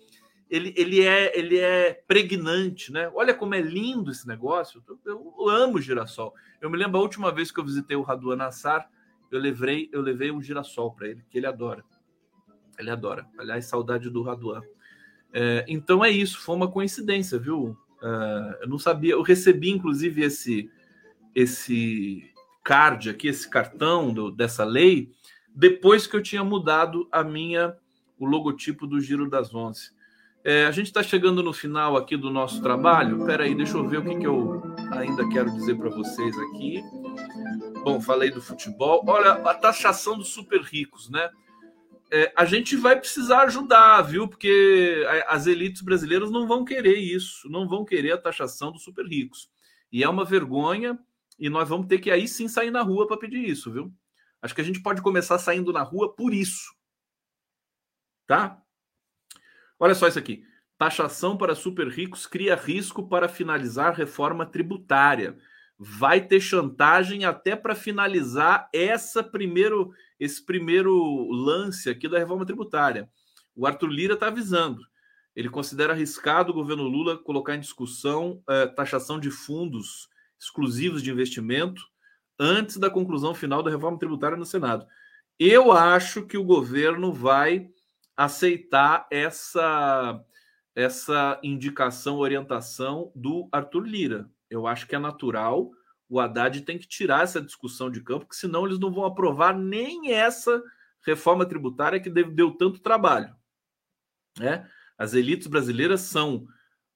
[0.50, 3.12] ele, ele, é, ele é pregnante, né?
[3.14, 4.82] Olha como é lindo esse negócio.
[5.06, 6.34] Eu, eu amo girassol.
[6.62, 8.90] Eu me lembro a última vez que eu visitei o Raduan Nassar,
[9.30, 11.84] eu levei, eu levei um girassol para ele, que ele adora.
[12.78, 13.28] Ele adora.
[13.38, 14.62] Aliás, saudade do Raduan.
[15.34, 17.78] É, então é isso, foi uma coincidência, viu?
[18.02, 20.70] Uh, eu não sabia, eu recebi inclusive esse
[21.34, 22.32] esse
[22.64, 25.12] card aqui, esse cartão do, dessa lei,
[25.54, 27.76] depois que eu tinha mudado a minha
[28.18, 29.92] o logotipo do Giro das Onze.
[30.44, 33.18] É, a gente está chegando no final aqui do nosso trabalho.
[33.18, 34.62] Espera aí, deixa eu ver o que, que eu
[34.92, 36.84] ainda quero dizer para vocês aqui.
[37.84, 39.04] Bom, falei do futebol.
[39.08, 41.30] Olha, a taxação dos super ricos, né?
[42.16, 44.26] É, a gente vai precisar ajudar, viu?
[44.26, 49.06] Porque as elites brasileiras não vão querer isso, não vão querer a taxação dos super
[49.06, 49.50] ricos.
[49.92, 50.98] E é uma vergonha,
[51.38, 53.94] e nós vamos ter que aí sim sair na rua para pedir isso, viu?
[54.42, 56.74] Acho que a gente pode começar saindo na rua por isso.
[58.26, 58.64] Tá?
[59.78, 60.46] Olha só isso aqui.
[60.78, 65.38] Taxação para super ricos cria risco para finalizar reforma tributária
[65.78, 73.10] vai ter chantagem até para finalizar essa primeiro, esse primeiro lance aqui da reforma tributária.
[73.56, 74.82] O Arthur Lira está avisando.
[75.36, 80.08] Ele considera arriscado o governo Lula colocar em discussão eh, taxação de fundos
[80.40, 81.82] exclusivos de investimento
[82.40, 84.86] antes da conclusão final da reforma tributária no Senado.
[85.38, 87.70] Eu acho que o governo vai
[88.16, 90.22] aceitar essa
[90.74, 94.30] essa indicação, orientação do Arthur Lira.
[94.50, 95.72] Eu acho que é natural.
[96.08, 99.58] O Haddad tem que tirar essa discussão de campo, porque senão eles não vão aprovar
[99.58, 100.62] nem essa
[101.06, 103.36] reforma tributária que deu tanto trabalho.
[104.38, 104.70] Né?
[104.98, 106.48] As elites brasileiras são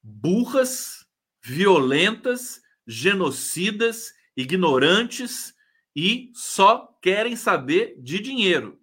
[0.01, 1.05] burras,
[1.43, 5.53] violentas, genocidas, ignorantes
[5.95, 8.79] e só querem saber de dinheiro.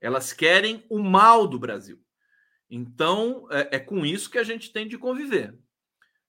[0.00, 2.02] Elas querem o mal do Brasil.
[2.68, 5.58] Então, é, é com isso que a gente tem de conviver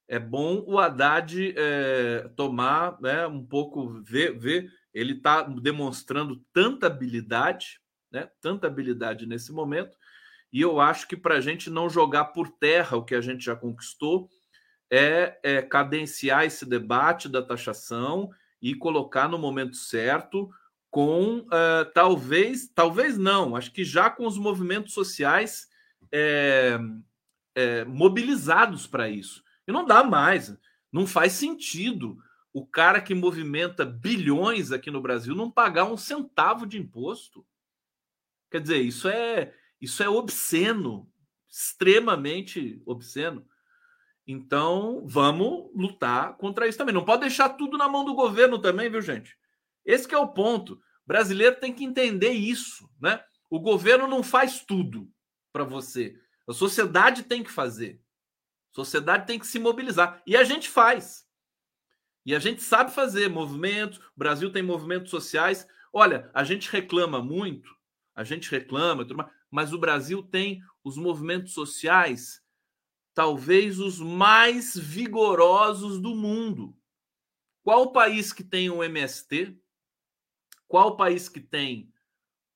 [0.08, 6.88] é bom o Haddad é, tomar né, um pouco, ver, ver ele está demonstrando tanta
[6.88, 7.80] habilidade,
[8.12, 9.98] né, tanta habilidade nesse momento,
[10.54, 13.44] e eu acho que para a gente não jogar por terra o que a gente
[13.44, 14.30] já conquistou,
[14.90, 18.30] é, é cadenciar esse debate da taxação
[18.62, 20.50] e colocar no momento certo
[20.90, 25.68] com uh, talvez, talvez não, acho que já com os movimentos sociais
[26.10, 26.80] é,
[27.86, 29.44] mobilizados para isso.
[29.68, 30.56] E não dá mais.
[30.92, 32.18] Não faz sentido
[32.54, 37.46] o cara que movimenta bilhões aqui no Brasil não pagar um centavo de imposto.
[38.50, 41.12] Quer dizer, isso é isso é obsceno,
[41.50, 43.46] extremamente obsceno.
[44.26, 46.96] Então, vamos lutar contra isso também.
[46.96, 49.38] Não pode deixar tudo na mão do governo também, viu, gente?
[49.86, 50.74] Esse é o ponto.
[50.74, 53.24] O brasileiro tem que entender isso, né?
[53.50, 55.12] O governo não faz tudo
[55.54, 56.18] para você.
[56.48, 58.02] A sociedade tem que fazer.
[58.76, 60.22] Sociedade tem que se mobilizar.
[60.28, 61.26] E a gente faz.
[62.26, 64.00] E a gente sabe fazer movimentos.
[64.00, 65.66] O Brasil tem movimentos sociais.
[65.94, 67.74] Olha, a gente reclama muito,
[68.14, 69.08] a gente reclama,
[69.50, 72.44] mas o Brasil tem os movimentos sociais,
[73.14, 76.78] talvez os mais vigorosos do mundo.
[77.64, 79.58] Qual país que tem um MST?
[80.68, 81.94] Qual país que tem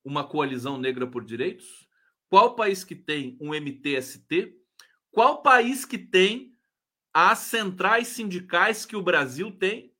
[0.04, 1.88] uma coalizão negra por direitos?
[2.28, 4.59] Qual país que tem um MTST?
[5.10, 6.56] Qual país que tem
[7.12, 9.92] as centrais sindicais que o Brasil tem?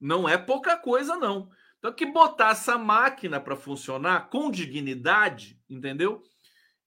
[0.00, 1.50] Não é pouca coisa, não.
[1.78, 6.22] Então, que botar essa máquina para funcionar com dignidade, entendeu?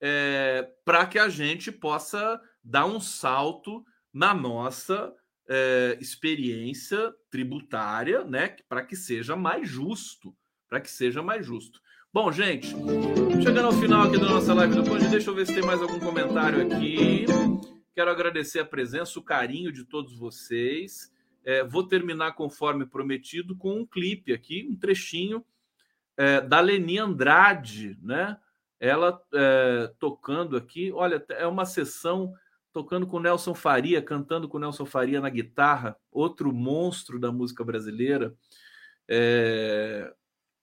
[0.02, 5.14] É, para que a gente possa dar um salto na nossa
[5.48, 8.56] é, experiência tributária, né?
[8.68, 10.36] Para que seja mais justo,
[10.68, 11.82] para que seja mais justo.
[12.14, 12.68] Bom, gente,
[13.42, 15.82] chegando ao final aqui da nossa live do Conde, deixa eu ver se tem mais
[15.82, 17.26] algum comentário aqui.
[17.96, 21.12] Quero agradecer a presença, o carinho de todos vocês.
[21.44, 25.44] É, vou terminar conforme prometido com um clipe aqui, um trechinho
[26.16, 28.38] é, da Leni Andrade, né?
[28.80, 32.32] Ela é, tocando aqui, olha, é uma sessão
[32.72, 38.36] tocando com Nelson Faria, cantando com Nelson Faria na guitarra, outro monstro da música brasileira.
[39.10, 40.14] É,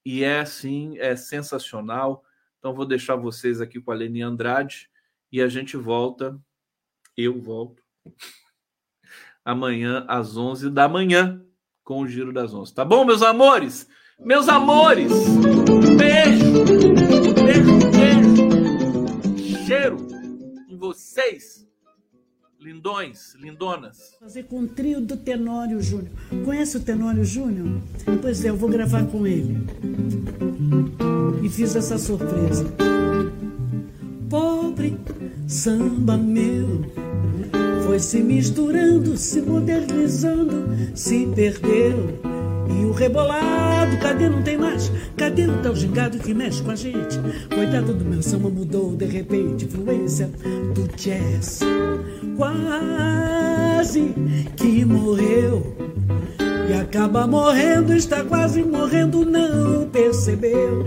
[0.05, 2.25] e é assim, é sensacional.
[2.59, 4.89] Então vou deixar vocês aqui com a Leni Andrade
[5.33, 6.39] e a gente volta,
[7.17, 7.83] eu volto
[9.45, 11.45] amanhã às 11 da manhã
[11.85, 12.75] com o Giro das 11.
[12.75, 13.89] Tá bom, meus amores?
[14.19, 15.11] Meus amores,
[15.97, 16.65] beijo,
[17.43, 19.97] beijo, beijo, cheiro
[20.69, 21.70] em vocês.
[22.61, 24.15] Lindões, lindonas.
[24.21, 26.11] Fazer com o trio do Tenório Júnior.
[26.45, 27.81] Conhece o Tenório Júnior?
[28.21, 29.57] Pois é, eu vou gravar com ele.
[31.43, 32.67] E fiz essa surpresa.
[34.29, 34.97] Pobre
[35.49, 36.85] samba meu
[37.91, 42.21] foi se misturando, se modernizando, se perdeu.
[42.71, 44.91] E o rebolado, cadê não tem mais?
[45.17, 47.19] Cadê o tal gingado que mexe com a gente?
[47.55, 50.31] Coitado do meu samba mudou de repente, influência
[50.75, 51.61] do jazz
[52.41, 54.15] quase
[54.57, 55.77] que morreu.
[56.71, 60.85] E acaba morrendo, está quase morrendo, não percebeu.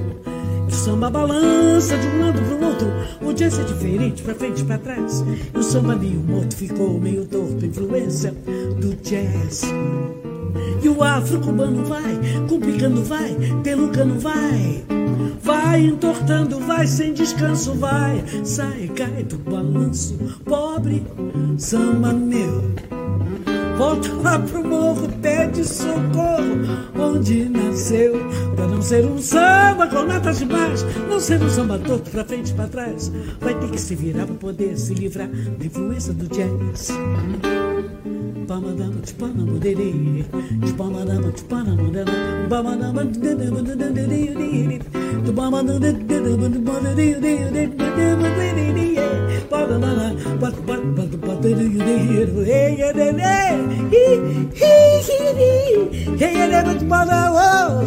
[0.67, 2.88] O samba balança de um lado pro outro,
[3.21, 5.23] o jazz é diferente, pra frente pra trás.
[5.53, 8.34] E o samba meio morto ficou meio torto, influência
[8.79, 9.61] do jazz.
[10.82, 14.84] E o afro-cubano vai, complicando vai, pelo cano vai.
[15.41, 18.24] Vai entortando, vai sem descanso, vai.
[18.43, 21.06] Sai, cai do balanço, pobre
[21.58, 22.74] samba meu.
[23.78, 28.14] Volta lá pro morro, pede socorro, onde nasceu.
[28.56, 32.51] Pra não ser um samba com notas demais, não ser um samba torto pra frente
[32.51, 33.12] e pra trás.
[33.41, 36.91] Vai ter que se virar pra poder se livrar da influência do jazz.
[38.49, 39.93] bamadam çpana mı deri
[40.67, 44.81] çpamadam çpana mı deri bamadam dede dede dede deri
[45.37, 48.97] bamadam dede dede dede deri deri deri deri
[49.51, 53.35] badana bat bat bat bat deri deri hey dede
[53.93, 54.05] hi
[54.59, 54.73] hi
[55.39, 55.51] hi
[56.19, 57.83] hey dede bat bada o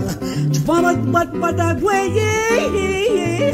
[0.55, 3.53] çpana bat bat bat hey hey hey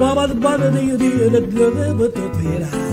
[0.00, 2.87] bamadam dede dede dede deri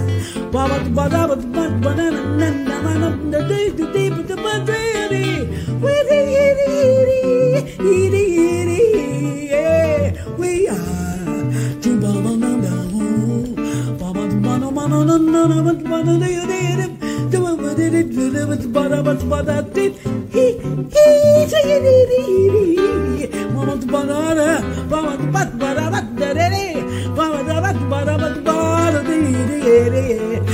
[29.66, 30.45] Yeah, yeah, yeah.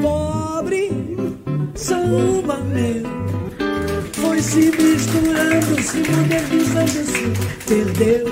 [0.00, 0.90] Pobre
[1.74, 3.02] samba meu
[4.12, 7.32] foi se misturando, se modernizando, se
[7.66, 8.26] perdeu.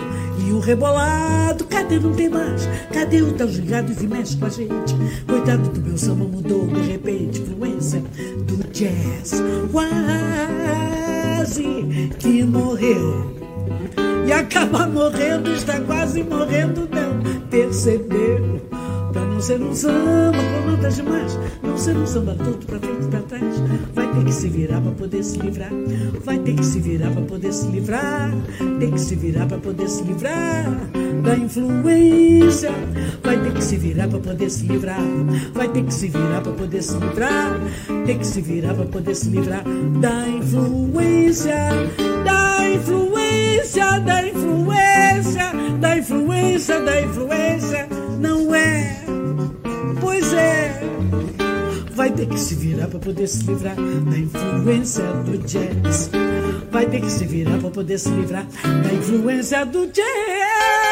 [0.46, 2.66] E o rebolado, cadê não tem mais?
[2.92, 4.94] Cadê o tal gigado que mexe com a gente?
[5.26, 8.02] Coitado do meu samba mudou de repente, influência
[8.46, 9.42] do jazz.
[9.70, 11.64] Quase
[12.18, 13.40] que morreu.
[14.32, 18.69] Acaba morrendo, está quase morrendo, não percebeu.
[19.40, 23.08] Não ser um samba com notas demais, não ser um samba todo pra frente e
[23.08, 23.62] pra trás.
[23.94, 25.70] Vai ter que se virar pra poder se livrar.
[26.22, 28.30] Vai ter que se virar pra poder se livrar.
[28.78, 30.66] Tem que se virar pra poder se livrar
[31.24, 32.70] da influência.
[33.24, 35.00] Vai ter que se virar pra poder se livrar.
[35.54, 37.60] Vai ter que se virar pra poder se livrar.
[38.04, 39.64] Tem que se virar pra poder se livrar
[40.02, 41.56] da influência.
[42.26, 47.88] Da influência, da influência, da influência, da influência.
[48.20, 49.02] Não é,
[50.32, 50.80] é.
[51.94, 56.10] Vai ter que se virar pra poder se livrar da influência do jazz.
[56.70, 60.89] Vai ter que se virar pra poder se livrar da influência do jazz.